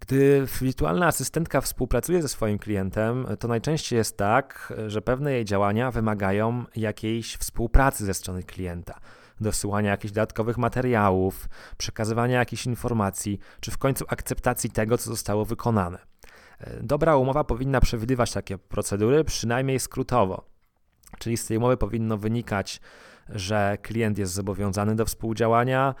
Gdy 0.00 0.46
wirtualna 0.60 1.06
asystentka 1.06 1.60
współpracuje 1.60 2.22
ze 2.22 2.28
swoim 2.28 2.58
klientem, 2.58 3.26
to 3.38 3.48
najczęściej 3.48 3.96
jest 3.96 4.16
tak, 4.16 4.72
że 4.86 5.02
pewne 5.02 5.32
jej 5.32 5.44
działania 5.44 5.90
wymagają 5.90 6.64
jakiejś 6.76 7.36
współpracy 7.36 8.04
ze 8.04 8.14
strony 8.14 8.42
klienta 8.42 9.00
dosyłania 9.42 9.90
jakichś 9.90 10.12
dodatkowych 10.12 10.58
materiałów, 10.58 11.48
przekazywania 11.78 12.38
jakichś 12.38 12.66
informacji, 12.66 13.38
czy 13.60 13.70
w 13.70 13.78
końcu 13.78 14.04
akceptacji 14.08 14.70
tego, 14.70 14.98
co 14.98 15.10
zostało 15.10 15.44
wykonane. 15.44 15.98
Dobra 16.80 17.16
umowa 17.16 17.44
powinna 17.44 17.80
przewidywać 17.80 18.32
takie 18.32 18.58
procedury, 18.58 19.24
przynajmniej 19.24 19.80
skrótowo. 19.80 20.44
Czyli 21.18 21.36
z 21.36 21.46
tej 21.46 21.56
umowy 21.56 21.76
powinno 21.76 22.16
wynikać, 22.16 22.80
że 23.32 23.78
klient 23.82 24.18
jest 24.18 24.32
zobowiązany 24.32 24.96
do 24.96 25.04
współdziałania, 25.04 25.94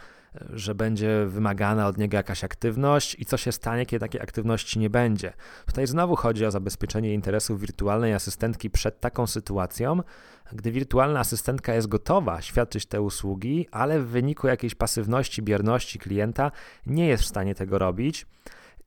że 0.52 0.74
będzie 0.74 1.26
wymagana 1.26 1.86
od 1.86 1.98
niego 1.98 2.16
jakaś 2.16 2.44
aktywność 2.44 3.16
i 3.18 3.26
co 3.26 3.36
się 3.36 3.52
stanie, 3.52 3.86
kiedy 3.86 4.00
takiej 4.00 4.20
aktywności 4.20 4.78
nie 4.78 4.90
będzie. 4.90 5.32
Tutaj 5.66 5.86
znowu 5.86 6.16
chodzi 6.16 6.46
o 6.46 6.50
zabezpieczenie 6.50 7.14
interesów 7.14 7.60
wirtualnej 7.60 8.14
asystentki 8.14 8.70
przed 8.70 9.00
taką 9.00 9.26
sytuacją, 9.26 10.00
gdy 10.52 10.72
wirtualna 10.72 11.20
asystentka 11.20 11.74
jest 11.74 11.88
gotowa 11.88 12.42
świadczyć 12.42 12.86
te 12.86 13.02
usługi, 13.02 13.68
ale 13.70 14.00
w 14.00 14.06
wyniku 14.06 14.46
jakiejś 14.46 14.74
pasywności, 14.74 15.42
bierności 15.42 15.98
klienta 15.98 16.50
nie 16.86 17.06
jest 17.06 17.22
w 17.22 17.26
stanie 17.26 17.54
tego 17.54 17.78
robić. 17.78 18.26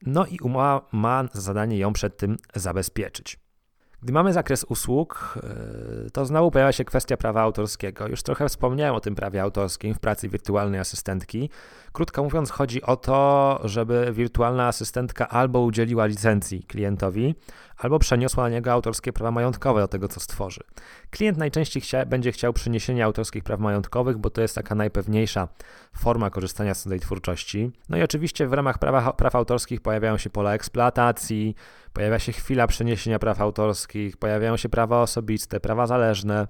No 0.02 0.26
i 0.26 0.38
umowa 0.38 0.88
ma 0.92 1.24
za 1.32 1.40
zadanie 1.40 1.78
ją 1.78 1.92
przed 1.92 2.16
tym 2.16 2.36
zabezpieczyć. 2.54 3.45
Gdy 4.02 4.12
mamy 4.12 4.32
zakres 4.32 4.64
usług, 4.64 5.38
e, 6.06 6.10
to 6.10 6.26
znowu 6.26 6.50
pojawia 6.50 6.72
się 6.72 6.84
kwestia 6.84 7.16
prawa 7.16 7.42
autorskiego. 7.42 8.08
Już 8.08 8.22
trochę 8.22 8.48
wspomniałem 8.48 8.94
o 8.94 9.00
tym 9.00 9.14
prawie 9.14 9.42
autorskim 9.42 9.94
w 9.94 9.98
pracy 9.98 10.28
wirtualnej 10.28 10.80
asystentki. 10.80 11.50
Krótko 11.92 12.24
mówiąc, 12.24 12.50
chodzi 12.50 12.82
o 12.82 12.96
to, 12.96 13.60
żeby 13.64 14.08
wirtualna 14.12 14.66
asystentka 14.66 15.28
albo 15.28 15.60
udzieliła 15.60 16.06
licencji 16.06 16.62
klientowi, 16.62 17.34
albo 17.76 17.98
przeniosła 17.98 18.44
na 18.44 18.48
niego 18.48 18.72
autorskie 18.72 19.12
prawa 19.12 19.30
majątkowe 19.30 19.80
do 19.80 19.88
tego, 19.88 20.08
co 20.08 20.20
stworzy. 20.20 20.60
Klient 21.10 21.38
najczęściej 21.38 21.82
chcia, 21.82 22.06
będzie 22.06 22.32
chciał 22.32 22.52
przyniesienia 22.52 23.04
autorskich 23.04 23.44
praw 23.44 23.60
majątkowych, 23.60 24.18
bo 24.18 24.30
to 24.30 24.42
jest 24.42 24.54
taka 24.54 24.74
najpewniejsza 24.74 25.48
forma 25.98 26.30
korzystania 26.30 26.74
z 26.74 26.84
tej 26.84 27.00
twórczości. 27.00 27.72
No 27.88 27.96
i 27.96 28.02
oczywiście 28.02 28.46
w 28.46 28.52
ramach 28.52 28.78
prawa, 28.78 29.12
praw 29.12 29.34
autorskich 29.36 29.80
pojawiają 29.80 30.18
się 30.18 30.30
pola 30.30 30.54
eksploatacji, 30.54 31.54
pojawia 31.92 32.18
się 32.18 32.32
chwila 32.32 32.66
przeniesienia 32.66 33.18
praw 33.18 33.40
autorskich, 33.40 34.16
pojawiają 34.16 34.56
się 34.56 34.68
prawa 34.68 35.02
osobiste, 35.02 35.60
prawa 35.60 35.86
zależne. 35.86 36.48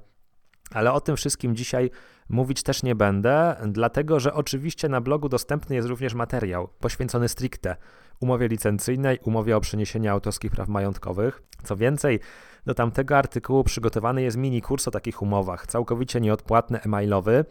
Ale 0.71 0.93
o 0.93 1.01
tym 1.01 1.17
wszystkim 1.17 1.57
dzisiaj 1.57 1.91
mówić 2.29 2.63
też 2.63 2.83
nie 2.83 2.95
będę, 2.95 3.57
dlatego 3.67 4.21
że 4.21 4.35
oczywiście 4.35 4.89
na 4.89 5.01
blogu 5.01 5.29
dostępny 5.29 5.77
jest 5.77 5.89
również 5.89 6.15
materiał 6.15 6.69
poświęcony 6.69 7.29
stricte 7.29 7.77
umowie 8.21 8.49
licencyjnej, 8.49 9.19
umowie 9.25 9.57
o 9.57 9.61
przeniesienie 9.61 10.13
autorskich 10.13 10.51
praw 10.51 10.69
majątkowych. 10.69 11.43
Co 11.65 11.77
więcej, 11.77 12.21
do 12.67 12.75
tamtego 12.75 13.17
artykułu 13.17 13.65
przygotowany 13.65 14.23
jest 14.23 14.37
mini 14.37 14.63
kurs 14.63 14.89
o 14.89 14.91
takich 14.91 15.23
umowach, 15.23 15.67
całkowicie 15.67 16.21
nieodpłatny 16.21 16.83
e-mailowy. 16.83 17.45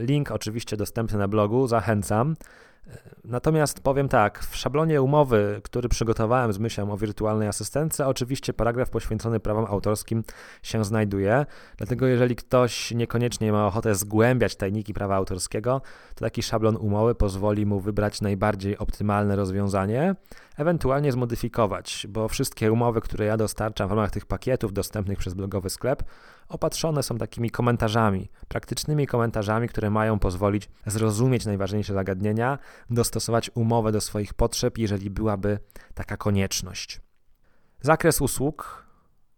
Link 0.00 0.30
oczywiście 0.30 0.76
dostępny 0.76 1.18
na 1.18 1.28
blogu, 1.28 1.66
zachęcam. 1.66 2.36
Natomiast 3.24 3.80
powiem 3.80 4.08
tak, 4.08 4.38
w 4.44 4.56
szablonie 4.56 5.02
umowy, 5.02 5.60
który 5.64 5.88
przygotowałem 5.88 6.52
z 6.52 6.58
myślą 6.58 6.92
o 6.92 6.96
wirtualnej 6.96 7.48
asystence, 7.48 8.06
oczywiście 8.06 8.52
paragraf 8.52 8.90
poświęcony 8.90 9.40
prawom 9.40 9.66
autorskim 9.68 10.24
się 10.62 10.84
znajduje. 10.84 11.46
Dlatego 11.76 12.06
jeżeli 12.06 12.36
ktoś 12.36 12.90
niekoniecznie 12.90 13.52
ma 13.52 13.66
ochotę 13.66 13.94
zgłębiać 13.94 14.56
tajniki 14.56 14.94
prawa 14.94 15.16
autorskiego, 15.16 15.82
to 16.14 16.24
taki 16.24 16.42
szablon 16.42 16.76
umowy 16.76 17.14
pozwoli 17.14 17.66
mu 17.66 17.80
wybrać 17.80 18.20
najbardziej 18.20 18.78
optymalne 18.78 19.36
rozwiązanie, 19.36 20.14
ewentualnie 20.56 21.12
zmodyfikować, 21.12 22.06
bo 22.08 22.28
wszystkie 22.28 22.72
umowy, 22.72 23.00
które 23.00 23.24
ja 23.24 23.36
dostarczam 23.36 23.88
w 23.88 23.90
ramach 23.90 24.10
tych 24.10 24.26
pakietów 24.26 24.72
dostępnych 24.72 25.18
przez 25.18 25.34
blogowy 25.34 25.70
sklep, 25.70 26.02
opatrzone 26.48 27.02
są 27.02 27.18
takimi 27.18 27.50
komentarzami, 27.50 28.30
praktycznymi 28.48 29.06
komentarzami, 29.06 29.68
które 29.68 29.90
mają 29.90 30.18
pozwolić 30.18 30.68
zrozumieć 30.86 31.46
najważniejsze 31.46 31.94
zagadnienia, 31.94 32.58
dostosować 32.90 33.50
umowę 33.54 33.92
do 33.92 34.00
swoich 34.00 34.34
potrzeb, 34.34 34.78
jeżeli 34.78 35.10
byłaby 35.10 35.58
taka 35.94 36.16
konieczność. 36.16 37.00
Zakres 37.80 38.20
usług, 38.20 38.85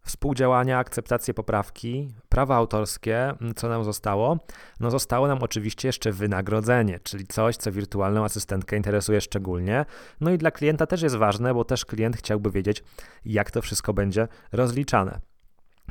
współdziałania, 0.09 0.79
akceptacje 0.79 1.35
poprawki, 1.35 2.09
prawa 2.29 2.57
autorskie, 2.57 3.35
co 3.57 3.69
nam 3.69 3.85
zostało? 3.85 4.39
No 4.81 4.91
zostało 4.91 5.29
nam 5.29 5.39
oczywiście 5.43 5.89
jeszcze 5.89 6.13
wynagrodzenie, 6.13 7.01
czyli 7.01 7.27
coś, 7.27 7.57
co 7.57 7.73
wirtualną 7.73 8.25
asystentkę 8.25 8.77
interesuje 8.77 9.21
szczególnie. 9.21 9.85
No 10.21 10.31
i 10.31 10.39
dla 10.39 10.51
klienta 10.51 10.87
też 10.87 11.03
jest 11.03 11.17
ważne, 11.17 11.55
bo 11.55 11.65
też 11.65 11.85
klient 11.85 12.17
chciałby 12.17 12.51
wiedzieć, 12.51 12.85
jak 13.25 13.51
to 13.51 13.63
wszystko 13.63 13.95
będzie 13.95 14.29
rozliczane. 14.53 15.21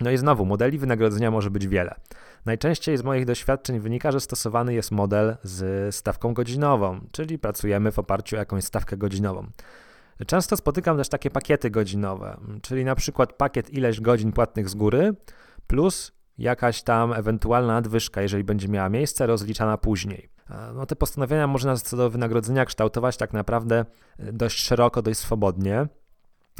No 0.01 0.11
i 0.11 0.17
znowu, 0.17 0.45
modeli 0.45 0.77
wynagrodzenia 0.77 1.31
może 1.31 1.51
być 1.51 1.67
wiele. 1.67 1.95
Najczęściej 2.45 2.97
z 2.97 3.03
moich 3.03 3.25
doświadczeń 3.25 3.79
wynika, 3.79 4.11
że 4.11 4.19
stosowany 4.19 4.73
jest 4.73 4.91
model 4.91 5.37
z 5.43 5.95
stawką 5.95 6.33
godzinową, 6.33 6.99
czyli 7.11 7.39
pracujemy 7.39 7.91
w 7.91 7.99
oparciu 7.99 8.35
o 8.35 8.39
jakąś 8.39 8.63
stawkę 8.63 8.97
godzinową. 8.97 9.47
Często 10.27 10.57
spotykam 10.57 10.97
też 10.97 11.09
takie 11.09 11.29
pakiety 11.29 11.69
godzinowe, 11.69 12.37
czyli 12.61 12.85
na 12.85 12.95
przykład 12.95 13.33
pakiet 13.33 13.69
ileś 13.69 14.01
godzin 14.01 14.31
płatnych 14.31 14.69
z 14.69 14.75
góry 14.75 15.15
plus 15.67 16.11
jakaś 16.37 16.83
tam 16.83 17.13
ewentualna 17.13 17.73
nadwyżka, 17.73 18.21
jeżeli 18.21 18.43
będzie 18.43 18.67
miała 18.67 18.89
miejsce, 18.89 19.27
rozliczana 19.27 19.77
później. 19.77 20.29
No, 20.75 20.85
te 20.85 20.95
postanowienia 20.95 21.47
można 21.47 21.75
co 21.75 21.97
do 21.97 22.09
wynagrodzenia 22.09 22.65
kształtować 22.65 23.17
tak 23.17 23.33
naprawdę 23.33 23.85
dość 24.19 24.59
szeroko, 24.59 25.01
dość 25.01 25.19
swobodnie. 25.19 25.87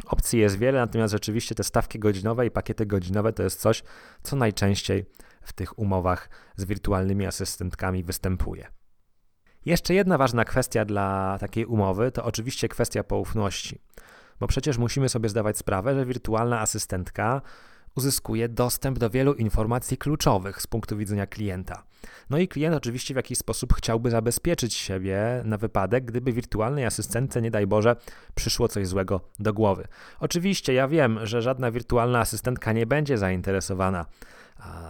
Opcji 0.04 0.40
jest 0.40 0.58
wiele, 0.58 0.78
natomiast 0.78 1.12
rzeczywiście 1.12 1.54
te 1.54 1.64
stawki 1.64 1.98
godzinowe 1.98 2.46
i 2.46 2.50
pakiety 2.50 2.86
godzinowe 2.86 3.32
to 3.32 3.42
jest 3.42 3.60
coś, 3.60 3.82
co 4.22 4.36
najczęściej 4.36 5.06
w 5.42 5.52
tych 5.52 5.78
umowach 5.78 6.30
z 6.56 6.64
wirtualnymi 6.64 7.26
asystentkami 7.26 8.04
występuje. 8.04 8.66
Jeszcze 9.68 9.94
jedna 9.94 10.18
ważna 10.18 10.44
kwestia 10.44 10.84
dla 10.84 11.38
takiej 11.40 11.66
umowy 11.66 12.12
to 12.12 12.24
oczywiście 12.24 12.68
kwestia 12.68 13.04
poufności, 13.04 13.80
bo 14.40 14.46
przecież 14.46 14.78
musimy 14.78 15.08
sobie 15.08 15.28
zdawać 15.28 15.58
sprawę, 15.58 15.94
że 15.94 16.06
wirtualna 16.06 16.60
asystentka 16.60 17.42
uzyskuje 17.94 18.48
dostęp 18.48 18.98
do 18.98 19.10
wielu 19.10 19.34
informacji 19.34 19.96
kluczowych 19.96 20.62
z 20.62 20.66
punktu 20.66 20.96
widzenia 20.96 21.26
klienta. 21.26 21.82
No 22.30 22.38
i 22.38 22.48
klient 22.48 22.76
oczywiście 22.76 23.14
w 23.14 23.16
jakiś 23.16 23.38
sposób 23.38 23.74
chciałby 23.74 24.10
zabezpieczyć 24.10 24.74
siebie 24.74 25.42
na 25.44 25.58
wypadek, 25.58 26.04
gdyby 26.04 26.32
wirtualnej 26.32 26.84
asystentce, 26.84 27.42
nie 27.42 27.50
daj 27.50 27.66
Boże, 27.66 27.96
przyszło 28.34 28.68
coś 28.68 28.86
złego 28.86 29.20
do 29.38 29.52
głowy. 29.52 29.88
Oczywiście 30.20 30.74
ja 30.74 30.88
wiem, 30.88 31.26
że 31.26 31.42
żadna 31.42 31.70
wirtualna 31.70 32.20
asystentka 32.20 32.72
nie 32.72 32.86
będzie 32.86 33.18
zainteresowana 33.18 34.06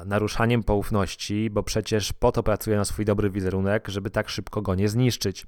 naruszaniem 0.06 0.62
poufności, 0.62 1.50
bo 1.50 1.62
przecież 1.62 2.12
po 2.12 2.32
to 2.32 2.42
pracuje 2.42 2.76
na 2.76 2.84
swój 2.84 3.04
dobry 3.04 3.30
wizerunek, 3.30 3.88
żeby 3.88 4.10
tak 4.10 4.28
szybko 4.28 4.62
go 4.62 4.74
nie 4.74 4.88
zniszczyć. 4.88 5.46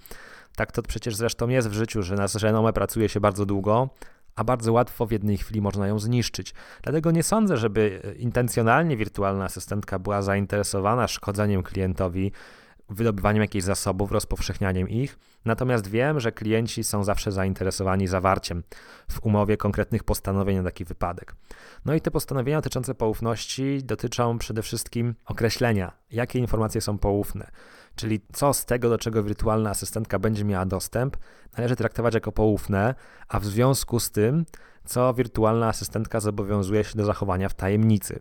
Tak 0.56 0.72
to 0.72 0.82
przecież 0.82 1.16
zresztą 1.16 1.48
jest 1.48 1.68
w 1.68 1.72
życiu, 1.72 2.02
że 2.02 2.14
na 2.14 2.26
renomę 2.42 2.72
pracuje 2.72 3.08
się 3.08 3.20
bardzo 3.20 3.46
długo, 3.46 3.90
a 4.36 4.44
bardzo 4.44 4.72
łatwo 4.72 5.06
w 5.06 5.10
jednej 5.10 5.36
chwili 5.36 5.60
można 5.60 5.88
ją 5.88 5.98
zniszczyć. 5.98 6.54
Dlatego 6.82 7.10
nie 7.10 7.22
sądzę, 7.22 7.56
żeby 7.56 8.14
intencjonalnie 8.18 8.96
wirtualna 8.96 9.44
asystentka 9.44 9.98
była 9.98 10.22
zainteresowana 10.22 11.08
szkodzeniem 11.08 11.62
klientowi, 11.62 12.32
wydobywaniem 12.90 13.42
jakichś 13.42 13.64
zasobów, 13.64 14.12
rozpowszechnianiem 14.12 14.88
ich. 14.88 15.18
Natomiast 15.44 15.88
wiem, 15.88 16.20
że 16.20 16.32
klienci 16.32 16.84
są 16.84 17.04
zawsze 17.04 17.32
zainteresowani 17.32 18.06
zawarciem 18.06 18.62
w 19.08 19.24
umowie 19.24 19.56
konkretnych 19.56 20.04
postanowień 20.04 20.56
na 20.56 20.62
taki 20.62 20.84
wypadek. 20.84 21.34
No 21.84 21.94
i 21.94 22.00
te 22.00 22.10
postanowienia 22.10 22.58
dotyczące 22.58 22.94
poufności 22.94 23.84
dotyczą 23.84 24.38
przede 24.38 24.62
wszystkim 24.62 25.14
określenia, 25.26 25.92
jakie 26.10 26.38
informacje 26.38 26.80
są 26.80 26.98
poufne. 26.98 27.50
Czyli 27.96 28.20
co 28.32 28.54
z 28.54 28.64
tego, 28.64 28.88
do 28.88 28.98
czego 28.98 29.22
wirtualna 29.22 29.70
asystentka 29.70 30.18
będzie 30.18 30.44
miała 30.44 30.66
dostęp, 30.66 31.16
należy 31.56 31.76
traktować 31.76 32.14
jako 32.14 32.32
poufne, 32.32 32.94
a 33.28 33.40
w 33.40 33.44
związku 33.46 34.00
z 34.00 34.10
tym, 34.10 34.44
co 34.84 35.14
wirtualna 35.14 35.68
asystentka 35.68 36.20
zobowiązuje 36.20 36.84
się 36.84 36.98
do 36.98 37.04
zachowania 37.04 37.48
w 37.48 37.54
tajemnicy. 37.54 38.20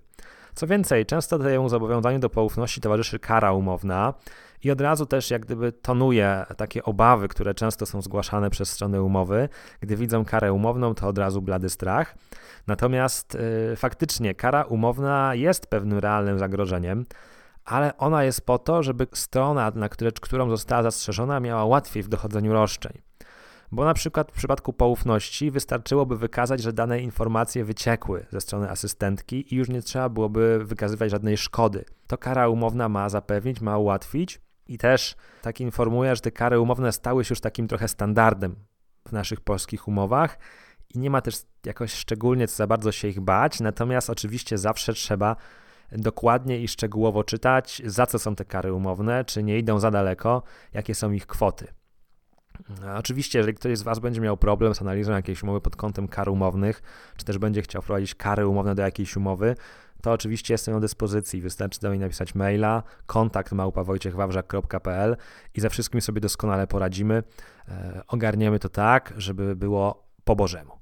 Co 0.56 0.68
więcej, 0.68 1.06
często 1.06 1.40
temu 1.40 1.70
zobowiązaniu 1.70 2.20
do 2.20 2.30
poufności 2.30 2.82
towarzyszy 2.82 3.20
kara 3.20 3.54
umowna 3.54 4.14
i 4.63 4.72
od 4.72 4.82
razu 4.82 5.06
też 5.06 5.32
jak 5.32 5.46
gdyby 5.46 5.72
tonuje 5.72 6.46
takie 6.58 6.84
obawy, 6.84 7.28
które 7.28 7.54
często 7.54 7.86
są 7.86 8.01
zgłaszane 8.01 8.50
przez 8.50 8.70
strony 8.70 9.01
umowy. 9.01 9.50
Gdy 9.80 9.96
widzą 9.96 10.25
karę 10.25 10.54
umowną, 10.54 10.96
to 10.96 11.08
od 11.08 11.18
razu 11.18 11.42
blady 11.42 11.70
strach. 11.70 12.16
Natomiast 12.68 13.38
yy, 13.70 13.75
faktycznie 13.75 14.36
kara 14.36 14.63
umowna 14.63 15.36
jest 15.36 15.68
pewnym 15.68 16.00
realnym 16.00 16.39
zagrożeniem, 16.39 17.06
ale 17.66 17.98
ona 17.98 18.24
jest 18.24 18.46
po 18.46 18.60
to, 18.60 18.84
żeby 18.84 19.08
strona, 19.13 19.72
na 19.75 19.89
które, 19.89 20.12
którą 20.12 20.50
została 20.50 20.84
zastrzeżona, 20.84 21.39
miała 21.39 21.66
łatwiej 21.66 22.04
w 22.04 22.08
dochodzeniu 22.08 22.54
roszczeń. 22.54 23.01
Bo 23.72 23.86
na 23.86 23.94
przykład 23.94 24.32
w 24.32 24.36
przypadku 24.36 24.74
poufności 24.74 25.51
wystarczyłoby 25.51 26.18
wykazać, 26.18 26.62
że 26.62 26.74
dane 26.74 27.01
informacje 27.01 27.66
wyciekły 27.66 28.25
ze 28.30 28.42
strony 28.42 28.70
asystentki 28.70 29.54
i 29.54 29.58
już 29.58 29.70
nie 29.70 29.82
trzeba 29.82 30.10
byłoby 30.10 30.66
wykazywać 30.66 31.12
żadnej 31.12 31.38
szkody. 31.38 31.86
To 32.08 32.18
kara 32.18 32.50
umowna 32.50 32.89
ma 32.89 33.10
zapewnić, 33.10 33.62
ma 33.62 33.78
ułatwić 33.78 34.42
i 34.70 34.78
też 34.78 35.16
tak 35.42 35.62
informuję, 35.62 36.16
że 36.16 36.22
te 36.22 36.32
kary 36.32 36.60
umowne 36.60 36.92
stały 36.92 37.26
się 37.26 37.32
już 37.32 37.42
takim 37.42 37.68
trochę 37.68 37.88
standardem 37.88 38.56
w 39.08 39.12
naszych 39.12 39.42
polskich 39.42 39.88
umowach 39.88 40.40
i 40.90 41.00
nie 41.00 41.10
ma 41.10 41.22
też 41.22 41.36
jakoś 41.66 41.94
szczególnie 41.94 42.48
co 42.48 42.56
za 42.56 42.68
bardzo 42.68 42.92
się 42.92 43.08
ich 43.08 43.20
bać, 43.20 43.60
natomiast 43.60 44.10
oczywiście 44.10 44.58
zawsze 44.58 44.94
trzeba 44.94 45.36
dokładnie 45.92 46.60
i 46.60 46.68
szczegółowo 46.68 47.24
czytać, 47.24 47.82
za 47.86 48.06
co 48.06 48.20
są 48.20 48.36
te 48.36 48.46
kary 48.46 48.74
umowne, 48.74 49.26
czy 49.26 49.44
nie 49.44 49.58
idą 49.58 49.80
za 49.80 49.92
daleko, 49.92 50.44
jakie 50.74 50.96
są 50.96 51.12
ich 51.12 51.28
kwoty. 51.28 51.68
Oczywiście, 52.96 53.40
jeżeli 53.40 53.58
ktoś 53.58 53.78
z 53.78 53.82
Was 53.82 54.00
będzie 54.00 54.22
miał 54.22 54.38
problem 54.38 54.76
z 54.76 54.82
analizą 54.82 55.12
jakiejś 55.12 55.44
umowy 55.44 55.62
pod 55.62 55.76
kątem 55.76 56.08
kar 56.08 56.30
umownych, 56.30 56.82
czy 57.18 57.26
też 57.26 57.38
będzie 57.38 57.62
chciał 57.62 57.82
wprowadzić 57.82 58.16
kary 58.16 58.48
umowne 58.48 58.76
do 58.76 58.82
jakiejś 58.82 59.18
umowy, 59.18 59.56
to 60.01 60.12
oczywiście 60.12 60.53
jestem 60.53 60.74
do 60.74 60.79
dyspozycji. 60.79 61.41
Wystarczy 61.41 61.79
do 61.79 61.89
mnie 61.89 62.00
napisać 62.00 62.36
maila 62.36 62.84
kontakt 63.06 63.51
małpawojciechwawrzak.pl 63.51 65.18
i 65.53 65.62
ze 65.62 65.70
wszystkim 65.70 66.01
sobie 66.01 66.22
doskonale 66.22 66.68
poradzimy. 66.68 67.24
E, 67.68 68.01
ogarniemy 68.08 68.60
to 68.60 68.70
tak, 68.70 69.13
żeby 69.18 69.56
było 69.56 70.08
po 70.24 70.36
Bożemu. 70.36 70.79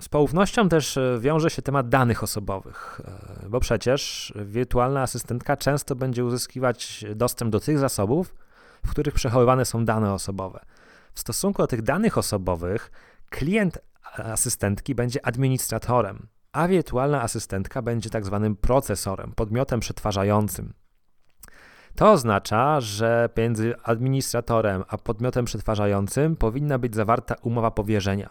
Z 0.00 0.08
poufnością 0.08 0.68
też 0.68 0.96
e, 0.96 1.18
wiąże 1.20 1.50
się 1.50 1.62
temat 1.62 1.88
danych 1.88 2.22
osobowych, 2.22 3.00
e, 3.44 3.48
bo 3.48 3.60
przecież 3.60 4.32
wirtualna 4.36 5.02
asystentka 5.02 5.56
często 5.56 5.96
będzie 5.96 6.24
uzyskiwać 6.24 7.04
dostęp 7.16 7.52
do 7.52 7.60
tych 7.60 7.78
zasobów, 7.78 8.34
w 8.86 8.90
których 8.90 9.14
przechowywane 9.14 9.64
są 9.64 9.84
dane 9.84 10.12
osobowe. 10.12 10.60
W 11.14 11.20
stosunku 11.20 11.62
do 11.62 11.66
tych 11.66 11.82
danych 11.82 12.18
osobowych, 12.18 12.90
klient 13.30 13.78
asystentki 14.18 14.94
będzie 14.94 15.26
administratorem, 15.26 16.26
a 16.52 16.68
wirtualna 16.68 17.22
asystentka 17.22 17.82
będzie 17.82 18.10
tak 18.10 18.26
zwanym 18.26 18.56
procesorem, 18.56 19.32
podmiotem 19.32 19.80
przetwarzającym. 19.80 20.72
To 21.94 22.12
oznacza, 22.12 22.80
że 22.80 23.28
między 23.36 23.74
administratorem 23.82 24.84
a 24.88 24.98
podmiotem 24.98 25.44
przetwarzającym 25.44 26.36
powinna 26.36 26.78
być 26.78 26.94
zawarta 26.94 27.34
umowa 27.42 27.70
powierzenia. 27.70 28.30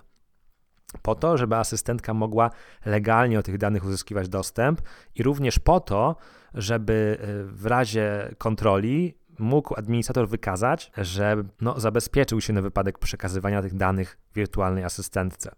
Po 1.01 1.15
to, 1.15 1.37
żeby 1.37 1.55
asystentka 1.55 2.13
mogła 2.13 2.49
legalnie 2.85 3.39
o 3.39 3.43
tych 3.43 3.57
danych 3.57 3.85
uzyskiwać 3.85 4.29
dostęp 4.29 4.81
i 5.15 5.23
również 5.23 5.59
po 5.59 5.79
to, 5.79 6.15
żeby 6.53 7.17
y, 7.21 7.45
w 7.45 7.65
razie 7.65 8.35
kontroli 8.37 9.17
mógł 9.39 9.75
administrator 9.77 10.29
wykazać, 10.29 10.91
że 10.97 11.43
no, 11.61 11.79
zabezpieczył 11.79 12.41
się 12.41 12.53
na 12.53 12.61
wypadek 12.61 12.99
przekazywania 12.99 13.61
tych 13.61 13.75
danych 13.75 14.19
wirtualnej 14.35 14.83
asystentce. 14.83 15.51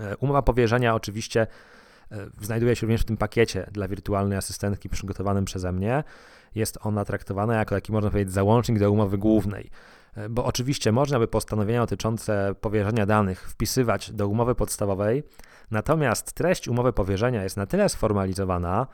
E, 0.00 0.16
umowa 0.16 0.42
powierzenia 0.42 0.94
oczywiście 0.94 1.46
e, 2.12 2.16
znajduje 2.40 2.76
się 2.76 2.86
również 2.86 3.02
w 3.02 3.04
tym 3.04 3.16
pakiecie 3.16 3.70
dla 3.72 3.88
wirtualnej 3.88 4.38
asystentki 4.38 4.88
przygotowanym 4.88 5.44
przeze 5.44 5.72
mnie. 5.72 6.04
Jest 6.54 6.78
ona 6.82 7.04
traktowana 7.04 7.54
jako 7.54 7.74
taki, 7.74 7.92
można 7.92 8.10
powiedzieć, 8.10 8.34
załącznik 8.34 8.78
do 8.78 8.90
umowy 8.90 9.18
głównej. 9.18 9.70
E, 10.14 10.28
bo 10.28 10.44
oczywiście 10.44 10.92
można 10.92 11.18
by 11.18 11.28
postanowienia 11.28 11.80
dotyczące 11.80 12.54
powierzenia 12.60 13.06
danych 13.06 13.50
wpisywać 13.50 14.12
do 14.12 14.28
umowy 14.28 14.54
podstawowej, 14.54 15.22
natomiast 15.70 16.32
treść 16.32 16.68
umowy 16.68 16.92
powierzenia 16.92 17.42
jest 17.42 17.56
na 17.56 17.66
tyle 17.66 17.88
sformalizowana, 17.88 18.86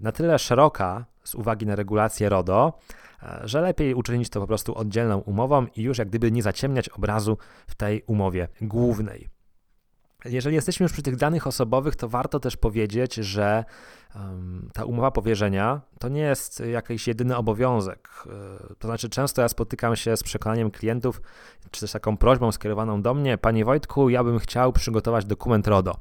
na 0.00 0.12
tyle 0.12 0.38
szeroka 0.38 1.04
z 1.24 1.34
uwagi 1.34 1.66
na 1.66 1.76
regulację 1.76 2.28
RODO, 2.28 2.78
że 3.44 3.60
lepiej 3.60 3.94
uczynić 3.94 4.30
to 4.30 4.40
po 4.40 4.46
prostu 4.46 4.74
oddzielną 4.74 5.18
umową 5.18 5.66
i 5.76 5.82
już 5.82 5.98
jak 5.98 6.08
gdyby 6.08 6.32
nie 6.32 6.42
zaciemniać 6.42 6.88
obrazu 6.88 7.38
w 7.66 7.74
tej 7.74 8.02
umowie 8.06 8.48
głównej. 8.60 9.33
Jeżeli 10.24 10.54
jesteśmy 10.54 10.84
już 10.84 10.92
przy 10.92 11.02
tych 11.02 11.16
danych 11.16 11.46
osobowych, 11.46 11.96
to 11.96 12.08
warto 12.08 12.40
też 12.40 12.56
powiedzieć, 12.56 13.14
że 13.14 13.64
ta 14.72 14.84
umowa 14.84 15.10
powierzenia 15.10 15.80
to 15.98 16.08
nie 16.08 16.20
jest 16.20 16.60
jakiś 16.60 17.08
jedyny 17.08 17.36
obowiązek. 17.36 18.08
E, 18.26 18.74
to 18.78 18.88
znaczy, 18.88 19.08
często 19.08 19.42
ja 19.42 19.48
spotykam 19.48 19.96
się 19.96 20.16
z 20.16 20.22
przekonaniem 20.22 20.70
klientów, 20.70 21.22
czy 21.70 21.80
też 21.80 21.92
taką 21.92 22.16
prośbą 22.16 22.52
skierowaną 22.52 23.02
do 23.02 23.14
mnie: 23.14 23.38
Panie 23.38 23.64
Wojtku, 23.64 24.08
ja 24.08 24.24
bym 24.24 24.38
chciał 24.38 24.72
przygotować 24.72 25.24
dokument 25.24 25.66
RODO. 25.66 25.96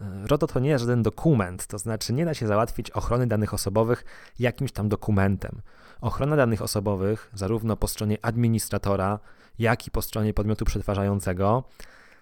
E, 0.00 0.26
RODO 0.26 0.46
to 0.46 0.60
nie 0.60 0.70
jest 0.70 0.84
żaden 0.84 1.02
dokument, 1.02 1.66
to 1.66 1.78
znaczy 1.78 2.12
nie 2.12 2.24
da 2.24 2.34
się 2.34 2.46
załatwić 2.46 2.90
ochrony 2.90 3.26
danych 3.26 3.54
osobowych 3.54 4.04
jakimś 4.38 4.72
tam 4.72 4.88
dokumentem. 4.88 5.60
Ochrona 6.00 6.36
danych 6.36 6.62
osobowych, 6.62 7.30
zarówno 7.34 7.76
po 7.76 7.88
stronie 7.88 8.18
administratora, 8.22 9.18
jak 9.58 9.86
i 9.86 9.90
po 9.90 10.02
stronie 10.02 10.34
podmiotu 10.34 10.64
przetwarzającego, 10.64 11.64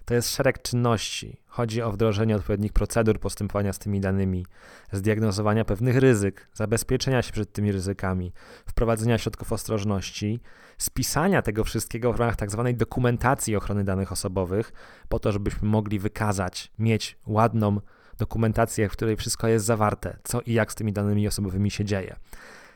to 0.04 0.14
jest 0.14 0.30
szereg 0.30 0.62
czynności. 0.62 1.36
Chodzi 1.46 1.82
o 1.82 1.92
wdrożenie 1.92 2.36
odpowiednich 2.36 2.72
procedur 2.72 3.20
postępowania 3.20 3.72
z 3.72 3.78
tymi 3.78 4.00
danymi, 4.00 4.46
zdiagnozowania 4.92 5.64
pewnych 5.64 5.96
ryzyk, 5.96 6.48
zabezpieczenia 6.54 7.22
się 7.22 7.32
przed 7.32 7.52
tymi 7.52 7.72
ryzykami, 7.72 8.32
wprowadzenia 8.66 9.18
środków 9.18 9.52
ostrożności, 9.52 10.40
spisania 10.78 11.42
tego 11.42 11.64
wszystkiego 11.64 12.12
w 12.12 12.16
ramach 12.16 12.36
tak 12.36 12.50
zwanej 12.50 12.74
dokumentacji 12.74 13.56
ochrony 13.56 13.84
danych 13.84 14.12
osobowych, 14.12 14.72
po 15.08 15.18
to, 15.18 15.32
żebyśmy 15.32 15.68
mogli 15.68 15.98
wykazać, 15.98 16.72
mieć 16.78 17.18
ładną 17.26 17.80
dokumentację, 18.18 18.88
w 18.88 18.92
której 18.92 19.16
wszystko 19.16 19.48
jest 19.48 19.66
zawarte, 19.66 20.16
co 20.24 20.40
i 20.40 20.52
jak 20.52 20.72
z 20.72 20.74
tymi 20.74 20.92
danymi 20.92 21.28
osobowymi 21.28 21.70
się 21.70 21.84
dzieje. 21.84 22.16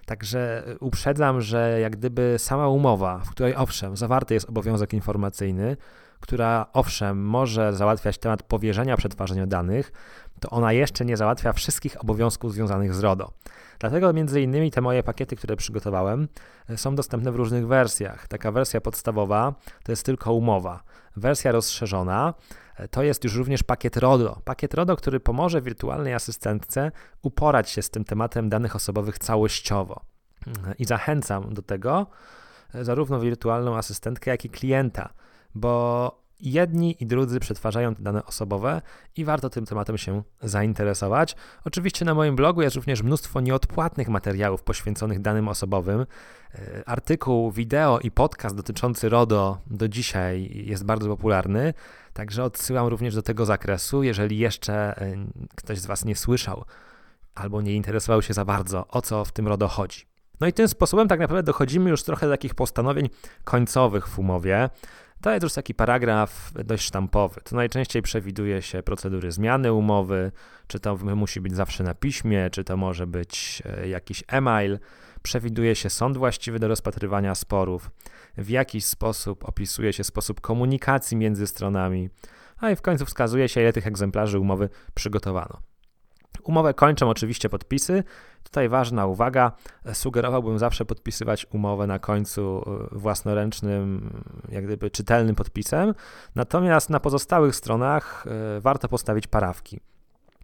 Także 0.06 0.64
uprzedzam, 0.80 1.40
że 1.40 1.78
jak 1.80 1.96
gdyby 1.96 2.34
sama 2.38 2.68
umowa, 2.68 3.18
w 3.18 3.30
której 3.30 3.56
owszem, 3.56 3.96
zawarty 3.96 4.34
jest 4.34 4.48
obowiązek 4.48 4.92
informacyjny, 4.92 5.76
która 6.24 6.66
owszem 6.72 7.26
może 7.26 7.72
załatwiać 7.72 8.18
temat 8.18 8.42
powierzenia 8.42 8.96
przetwarzania 8.96 9.46
danych, 9.46 9.92
to 10.40 10.50
ona 10.50 10.72
jeszcze 10.72 11.04
nie 11.04 11.16
załatwia 11.16 11.52
wszystkich 11.52 12.00
obowiązków 12.00 12.52
związanych 12.52 12.94
z 12.94 13.00
RODO. 13.00 13.32
Dlatego 13.78 14.12
między 14.12 14.40
innymi 14.40 14.70
te 14.70 14.80
moje 14.80 15.02
pakiety, 15.02 15.36
które 15.36 15.56
przygotowałem, 15.56 16.28
e, 16.68 16.76
są 16.76 16.94
dostępne 16.94 17.32
w 17.32 17.36
różnych 17.36 17.66
wersjach. 17.66 18.28
Taka 18.28 18.52
wersja 18.52 18.80
podstawowa 18.80 19.54
to 19.82 19.92
jest 19.92 20.06
tylko 20.06 20.32
umowa. 20.32 20.82
Wersja 21.16 21.52
rozszerzona 21.52 22.34
e, 22.76 22.88
to 22.88 23.02
jest 23.02 23.24
już 23.24 23.34
również 23.34 23.62
pakiet 23.62 23.96
RODO. 23.96 24.40
Pakiet 24.44 24.74
RODO, 24.74 24.96
który 24.96 25.20
pomoże 25.20 25.62
wirtualnej 25.62 26.14
asystentce 26.14 26.92
uporać 27.22 27.70
się 27.70 27.82
z 27.82 27.90
tym 27.90 28.04
tematem 28.04 28.48
danych 28.48 28.76
osobowych 28.76 29.18
całościowo. 29.18 30.00
Mm, 30.46 30.74
I 30.78 30.84
zachęcam 30.84 31.54
do 31.54 31.62
tego 31.62 32.06
e, 32.74 32.84
zarówno 32.84 33.20
wirtualną 33.20 33.76
asystentkę, 33.76 34.30
jak 34.30 34.44
i 34.44 34.50
klienta 34.50 35.23
bo 35.54 36.24
jedni 36.40 37.02
i 37.02 37.06
drudzy 37.06 37.40
przetwarzają 37.40 37.94
te 37.94 38.02
dane 38.02 38.24
osobowe 38.24 38.82
i 39.16 39.24
warto 39.24 39.50
tym 39.50 39.66
tematem 39.66 39.98
się 39.98 40.22
zainteresować. 40.42 41.36
Oczywiście 41.64 42.04
na 42.04 42.14
moim 42.14 42.36
blogu 42.36 42.62
jest 42.62 42.76
również 42.76 43.02
mnóstwo 43.02 43.40
nieodpłatnych 43.40 44.08
materiałów 44.08 44.62
poświęconych 44.62 45.20
danym 45.20 45.48
osobowym. 45.48 46.06
E, 46.54 46.82
artykuł, 46.86 47.50
wideo 47.50 47.98
i 47.98 48.10
podcast 48.10 48.56
dotyczący 48.56 49.08
RODO 49.08 49.58
do 49.66 49.88
dzisiaj 49.88 50.50
jest 50.66 50.84
bardzo 50.84 51.08
popularny, 51.08 51.74
także 52.12 52.44
odsyłam 52.44 52.86
również 52.86 53.14
do 53.14 53.22
tego 53.22 53.46
zakresu, 53.46 54.02
jeżeli 54.02 54.38
jeszcze 54.38 55.00
e, 55.00 55.16
ktoś 55.54 55.78
z 55.78 55.86
Was 55.86 56.04
nie 56.04 56.16
słyszał 56.16 56.64
albo 57.34 57.62
nie 57.62 57.74
interesował 57.74 58.22
się 58.22 58.34
za 58.34 58.44
bardzo, 58.44 58.86
o 58.88 59.02
co 59.02 59.24
w 59.24 59.32
tym 59.32 59.48
RODO 59.48 59.68
chodzi. 59.68 60.06
No 60.40 60.46
i 60.46 60.52
tym 60.52 60.68
sposobem 60.68 61.08
tak 61.08 61.20
naprawdę 61.20 61.42
dochodzimy 61.42 61.90
już 61.90 62.02
trochę 62.02 62.26
do 62.26 62.32
takich 62.32 62.54
postanowień 62.54 63.08
końcowych 63.44 64.08
w 64.08 64.18
umowie. 64.18 64.70
To 65.24 65.30
jest 65.30 65.42
już 65.42 65.52
taki 65.52 65.74
paragraf 65.74 66.52
dość 66.64 66.84
sztampowy. 66.84 67.40
To 67.44 67.56
najczęściej 67.56 68.02
przewiduje 68.02 68.62
się 68.62 68.82
procedury 68.82 69.32
zmiany 69.32 69.72
umowy, 69.72 70.32
czy 70.66 70.80
to 70.80 70.96
musi 70.96 71.40
być 71.40 71.54
zawsze 71.54 71.84
na 71.84 71.94
piśmie, 71.94 72.50
czy 72.50 72.64
to 72.64 72.76
może 72.76 73.06
być 73.06 73.62
e, 73.66 73.88
jakiś 73.88 74.24
e-mail. 74.28 74.78
Przewiduje 75.22 75.74
się 75.74 75.90
sąd 75.90 76.16
właściwy 76.16 76.58
do 76.58 76.68
rozpatrywania 76.68 77.34
sporów, 77.34 77.90
w 78.36 78.48
jakiś 78.48 78.86
sposób 78.86 79.44
opisuje 79.44 79.92
się 79.92 80.04
sposób 80.04 80.40
komunikacji 80.40 81.16
między 81.16 81.46
stronami, 81.46 82.10
a 82.56 82.70
i 82.70 82.76
w 82.76 82.82
końcu 82.82 83.06
wskazuje 83.06 83.48
się, 83.48 83.60
ile 83.60 83.72
tych 83.72 83.86
egzemplarzy 83.86 84.38
umowy 84.38 84.68
przygotowano. 84.94 85.73
Umowę 86.42 86.74
kończą 86.74 87.08
oczywiście 87.08 87.48
podpisy. 87.48 88.04
Tutaj 88.44 88.68
ważna 88.68 89.06
uwaga, 89.06 89.52
sugerowałbym 89.92 90.58
zawsze 90.58 90.84
podpisywać 90.84 91.46
umowę 91.50 91.86
na 91.86 91.98
końcu 91.98 92.64
e, 92.92 92.98
własnoręcznym, 92.98 94.10
jak 94.48 94.64
gdyby 94.64 94.90
czytelnym 94.90 95.34
podpisem. 95.34 95.94
Natomiast 96.34 96.90
na 96.90 97.00
pozostałych 97.00 97.56
stronach 97.56 98.26
e, 98.26 98.60
warto 98.60 98.88
postawić 98.88 99.26
parawki. 99.26 99.80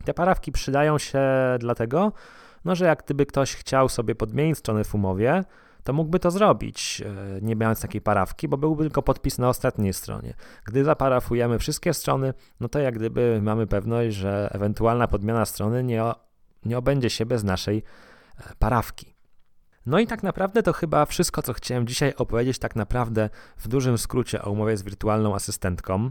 Te 0.05 0.15
parawki 0.15 0.53
przydają 0.53 0.99
się 0.99 1.21
dlatego, 1.59 2.13
no, 2.65 2.75
że 2.75 2.85
jak 2.85 3.05
gdyby 3.05 3.27
ktoś 3.27 3.55
chciał 3.55 3.89
sobie 3.89 4.15
podmienić 4.15 4.59
strony 4.59 4.85
w 4.85 4.95
umowie, 4.95 5.45
to 5.85 5.93
mógłby 5.93 6.19
to 6.19 6.31
zrobić, 6.31 7.03
e, 7.07 7.41
nie 7.43 7.57
mając 7.57 7.81
takiej 7.81 8.01
parawki, 8.01 8.49
bo 8.49 8.57
byłby 8.57 8.85
tylko 8.85 9.03
podpis 9.03 9.39
na 9.39 9.49
ostatniej 9.49 9.93
stronie. 9.93 10.35
Gdy 10.65 10.85
zaparafujemy 10.85 11.59
wszystkie 11.59 11.95
strony, 11.95 12.35
no 12.61 12.69
to 12.69 12.79
jak 12.79 12.95
gdyby 12.95 13.41
mamy 13.43 13.67
pewność, 13.67 14.17
że 14.17 14.51
ewentualna 14.53 15.09
podmiana 15.09 15.45
strony 15.45 15.85
nie, 15.85 16.03
nie 16.65 16.79
obędzie 16.79 17.11
się 17.11 17.27
bez 17.27 17.45
naszej 17.45 17.83
e, 18.39 18.43
parawki. 18.59 19.15
No 19.87 19.99
i 19.99 20.07
tak 20.07 20.23
naprawdę 20.23 20.63
to 20.63 20.73
chyba 20.73 21.07
wszystko, 21.07 21.43
co 21.43 21.53
chciałem 21.53 21.87
dzisiaj 21.87 22.15
opowiedzieć, 22.17 22.59
tak 22.59 22.77
naprawdę 22.77 23.31
w 23.57 23.69
dużym 23.69 23.99
skrócie 23.99 24.43
o 24.43 24.51
umowie 24.51 24.77
z 24.77 24.83
wirtualną 24.83 25.35
asystentką. 25.35 26.11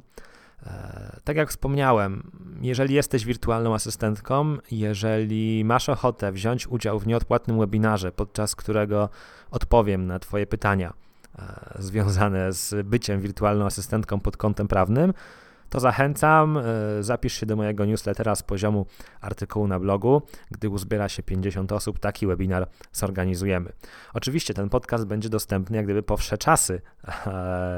E, 0.65 1.19
tak 1.23 1.37
jak 1.37 1.49
wspomniałem, 1.49 2.31
jeżeli 2.61 2.95
jesteś 2.95 3.25
wirtualną 3.25 3.73
asystentką, 3.73 4.57
jeżeli 4.71 5.65
masz 5.65 5.89
ochotę 5.89 6.31
wziąć 6.31 6.67
udział 6.67 6.99
w 6.99 7.07
nieodpłatnym 7.07 7.59
webinarze, 7.59 8.11
podczas 8.11 8.55
którego 8.55 9.09
odpowiem 9.51 10.07
na 10.07 10.19
Twoje 10.19 10.47
pytania 10.47 10.93
e, 11.39 11.75
związane 11.79 12.53
z 12.53 12.87
byciem 12.87 13.21
wirtualną 13.21 13.65
asystentką 13.65 14.19
pod 14.19 14.37
kątem 14.37 14.67
prawnym, 14.67 15.13
to 15.69 15.79
zachęcam, 15.79 16.57
e, 16.57 16.63
zapisz 17.03 17.33
się 17.33 17.45
do 17.45 17.55
mojego 17.55 17.85
newslettera 17.85 18.35
z 18.35 18.43
poziomu 18.43 18.85
artykułu 19.21 19.67
na 19.67 19.79
blogu. 19.79 20.21
Gdy 20.51 20.69
uzbiera 20.69 21.09
się 21.09 21.23
50 21.23 21.71
osób, 21.71 21.99
taki 21.99 22.27
webinar 22.27 22.67
zorganizujemy. 22.91 23.71
Oczywiście 24.13 24.53
ten 24.53 24.69
podcast 24.69 25.05
będzie 25.05 25.29
dostępny 25.29 25.77
jak 25.77 25.85
gdyby 25.85 26.03
po 26.03 26.17
wsze 26.17 26.37
czasy 26.37 26.81
e, 27.25 27.29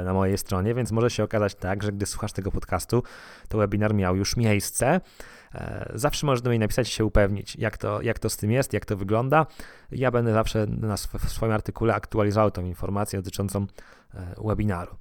na 0.06 0.14
mojej 0.14 0.38
stronie, 0.38 0.74
więc 0.74 0.92
może 0.92 1.10
się 1.10 1.24
okazać 1.24 1.56
tak, 1.56 1.84
że 1.84 1.92
gdy 1.92 2.06
słuchasz 2.06 2.34
tego 2.34 2.52
podcastu, 2.52 3.04
to 3.48 3.58
webinar 3.58 3.94
miał 3.94 4.16
już 4.16 4.38
miejsce. 4.38 5.02
E, 5.56 5.92
zawsze 5.96 6.26
możesz 6.26 6.42
do 6.42 6.50
mnie 6.50 6.60
napisać 6.60 6.90
i 6.90 6.92
się 6.92 7.06
upewnić, 7.06 7.56
jak 7.56 7.78
to, 7.78 8.02
jak 8.02 8.20
to 8.20 8.30
z 8.30 8.38
tym 8.38 8.52
jest, 8.52 8.74
jak 8.74 8.86
to 8.86 8.98
wygląda. 8.98 9.46
Ja 9.92 10.12
będę 10.12 10.34
zawsze 10.34 10.68
na 10.68 10.98
w 10.98 11.30
swoim 11.30 11.52
artykule 11.52 11.96
aktualizował 11.96 12.52
tą 12.52 12.66
informację 12.66 13.20
dotyczącą 13.20 13.68
webinaru. 14.46 14.96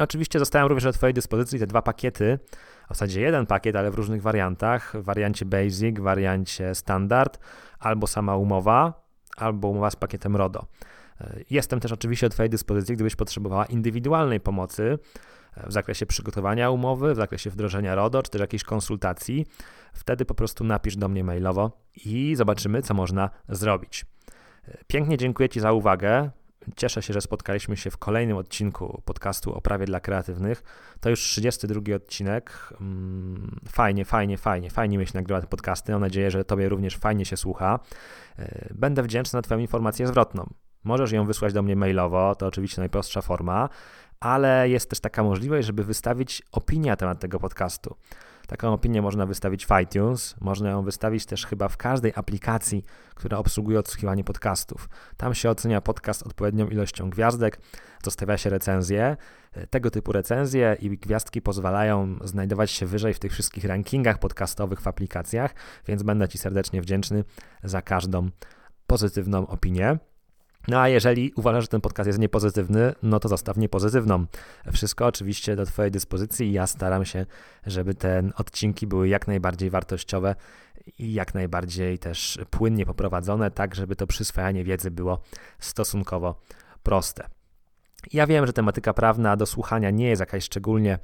Oczywiście 0.00 0.38
zostają 0.38 0.68
również 0.68 0.84
do 0.84 0.92
Twojej 0.92 1.14
dyspozycji 1.14 1.58
te 1.58 1.66
dwa 1.66 1.82
pakiety, 1.82 2.38
w 2.84 2.88
zasadzie 2.88 3.20
jeden 3.20 3.46
pakiet, 3.46 3.76
ale 3.76 3.90
w 3.90 3.94
różnych 3.94 4.22
wariantach, 4.22 4.92
w 4.96 5.04
wariancie 5.04 5.44
Basic, 5.44 5.98
w 5.98 6.02
wariancie 6.02 6.74
Standard, 6.74 7.38
albo 7.78 8.06
sama 8.06 8.36
umowa, 8.36 9.02
albo 9.36 9.68
umowa 9.68 9.90
z 9.90 9.96
pakietem 9.96 10.36
RODO. 10.36 10.66
E, 11.20 11.40
jestem 11.50 11.80
też 11.80 11.92
oczywiście 11.92 12.28
do 12.28 12.32
Twojej 12.32 12.50
dyspozycji, 12.50 12.94
gdybyś 12.94 13.16
potrzebowała 13.16 13.66
indywidualnej 13.66 14.40
pomocy 14.40 14.98
e, 15.56 15.68
w 15.68 15.72
zakresie 15.72 16.06
przygotowania 16.06 16.70
umowy, 16.70 17.14
w 17.14 17.16
zakresie 17.16 17.50
wdrożenia 17.50 17.94
RODO, 17.94 18.22
czy 18.22 18.30
też 18.30 18.40
jakiejś 18.40 18.64
konsultacji. 18.64 19.46
Wtedy 19.92 20.24
po 20.24 20.34
prostu 20.34 20.64
napisz 20.64 20.96
do 20.96 21.08
mnie 21.08 21.24
mailowo 21.24 21.70
i 22.04 22.34
zobaczymy, 22.36 22.82
co 22.82 22.94
można 22.94 23.30
zrobić. 23.48 24.06
E, 24.68 24.78
pięknie 24.86 25.16
dziękuję 25.16 25.48
Ci 25.48 25.60
za 25.60 25.72
uwagę. 25.72 26.30
Cieszę 26.76 27.02
się, 27.02 27.12
że 27.12 27.20
spotkaliśmy 27.20 27.76
się 27.76 27.90
w 27.90 27.96
kolejnym 27.96 28.36
odcinku 28.36 29.02
podcastu 29.04 29.54
o 29.54 29.60
prawie 29.60 29.86
dla 29.86 30.00
kreatywnych. 30.00 30.62
To 31.00 31.10
już 31.10 31.20
32 31.20 31.94
odcinek. 31.96 32.74
Mm, 32.80 33.60
fajnie, 33.68 34.04
fajnie, 34.04 34.38
fajnie, 34.38 34.70
fajnie 34.70 34.98
mi 34.98 35.06
się 35.06 35.22
podcasty. 35.50 35.92
Mam 35.92 36.00
nadzieję, 36.00 36.30
że 36.30 36.44
Tobie 36.44 36.68
również 36.68 36.96
fajnie 36.96 37.24
się 37.24 37.36
słucha. 37.36 37.80
E, 38.38 38.68
będę 38.74 39.02
wdzięczny 39.02 39.36
za 39.36 39.42
Twoją 39.42 39.60
informację 39.60 40.06
zwrotną. 40.06 40.50
Możesz 40.84 41.12
ją 41.12 41.26
wysłać 41.26 41.52
do 41.52 41.62
mnie 41.62 41.76
mailowo, 41.76 42.34
to 42.34 42.46
oczywiście 42.46 42.80
najprostsza 42.80 43.22
forma, 43.22 43.68
ale 44.20 44.68
jest 44.68 44.90
też 44.90 45.00
taka 45.00 45.22
możliwość, 45.22 45.66
żeby 45.66 45.84
wystawić 45.84 46.42
opinię 46.52 46.90
na 46.90 46.96
temat 46.96 47.20
tego 47.20 47.40
podcastu. 47.40 47.96
Taką 48.52 48.72
opinię 48.72 49.02
można 49.02 49.26
wystawić 49.26 49.66
w 49.66 49.70
iTunes, 49.82 50.34
można 50.40 50.70
ją 50.70 50.82
wystawić 50.82 51.26
też 51.26 51.46
chyba 51.46 51.68
w 51.68 51.76
każdej 51.76 52.12
aplikacji, 52.16 52.84
która 53.14 53.38
obsługuje 53.38 53.78
odsłuchiwanie 53.78 54.24
podcastów. 54.24 54.88
Tam 55.16 55.34
się 55.34 55.50
ocenia 55.50 55.80
podcast 55.80 56.22
odpowiednią 56.22 56.68
ilością 56.68 57.10
gwiazdek, 57.10 57.60
zostawia 58.04 58.38
się 58.38 58.50
recenzje. 58.50 59.16
Tego 59.70 59.90
typu 59.90 60.12
recenzje 60.12 60.76
i 60.80 60.98
gwiazdki 60.98 61.42
pozwalają 61.42 62.18
znajdować 62.24 62.70
się 62.70 62.86
wyżej 62.86 63.14
w 63.14 63.18
tych 63.18 63.32
wszystkich 63.32 63.64
rankingach 63.64 64.18
podcastowych 64.18 64.80
w 64.80 64.86
aplikacjach, 64.86 65.54
więc 65.86 66.02
będę 66.02 66.28
Ci 66.28 66.38
serdecznie 66.38 66.82
wdzięczny 66.82 67.24
za 67.64 67.82
każdą 67.82 68.28
pozytywną 68.86 69.46
opinię. 69.46 69.98
No 70.68 70.80
a 70.80 70.88
jeżeli 70.88 71.32
uważasz, 71.36 71.64
że 71.64 71.68
ten 71.68 71.80
podcast 71.80 72.06
jest 72.06 72.18
niepozytywny, 72.18 72.94
no 73.02 73.20
to 73.20 73.28
zostaw 73.28 73.56
niepozytywną. 73.56 74.26
Wszystko 74.72 75.06
oczywiście 75.06 75.56
do 75.56 75.66
Twojej 75.66 75.90
dyspozycji 75.90 76.52
ja 76.52 76.66
staram 76.66 77.04
się, 77.04 77.26
żeby 77.66 77.94
te 77.94 78.22
odcinki 78.36 78.86
były 78.86 79.08
jak 79.08 79.26
najbardziej 79.26 79.70
wartościowe 79.70 80.34
i 80.98 81.12
jak 81.12 81.34
najbardziej 81.34 81.98
też 81.98 82.38
płynnie 82.50 82.86
poprowadzone, 82.86 83.50
tak 83.50 83.74
żeby 83.74 83.96
to 83.96 84.06
przyswajanie 84.06 84.64
wiedzy 84.64 84.90
było 84.90 85.20
stosunkowo 85.58 86.40
proste. 86.82 87.28
Ja 88.12 88.26
wiem, 88.26 88.46
że 88.46 88.52
tematyka 88.52 88.94
prawna 88.94 89.36
do 89.36 89.46
słuchania 89.46 89.90
nie 89.90 90.08
jest 90.08 90.20
jakaś 90.20 90.44
szczególnie 90.44 90.98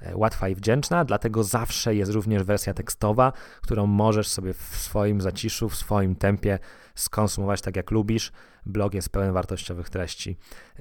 e, 0.00 0.16
łatwa 0.16 0.48
i 0.48 0.54
wdzięczna, 0.54 1.04
dlatego 1.04 1.44
zawsze 1.44 1.94
jest 1.94 2.12
również 2.12 2.42
wersja 2.42 2.74
tekstowa, 2.74 3.32
którą 3.62 3.86
możesz 3.86 4.28
sobie 4.28 4.52
w 4.52 4.76
swoim 4.76 5.20
zaciszu, 5.20 5.68
w 5.68 5.76
swoim 5.76 6.16
tempie 6.16 6.58
skonsumować 6.94 7.60
tak 7.60 7.76
jak 7.76 7.90
lubisz. 7.90 8.32
Blog 8.66 8.94
jest 8.94 9.08
pełen 9.08 9.32
wartościowych 9.32 9.90
treści. 9.90 10.36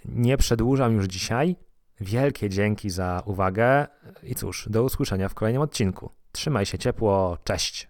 Nie 0.05 0.37
przedłużam 0.37 0.93
już 0.93 1.05
dzisiaj. 1.05 1.55
Wielkie 2.01 2.49
dzięki 2.49 2.89
za 2.89 3.23
uwagę 3.25 3.87
i 4.23 4.35
cóż, 4.35 4.67
do 4.69 4.83
usłyszenia 4.83 5.29
w 5.29 5.33
kolejnym 5.33 5.61
odcinku. 5.61 6.11
Trzymaj 6.31 6.65
się 6.65 6.77
ciepło, 6.77 7.37
cześć. 7.43 7.87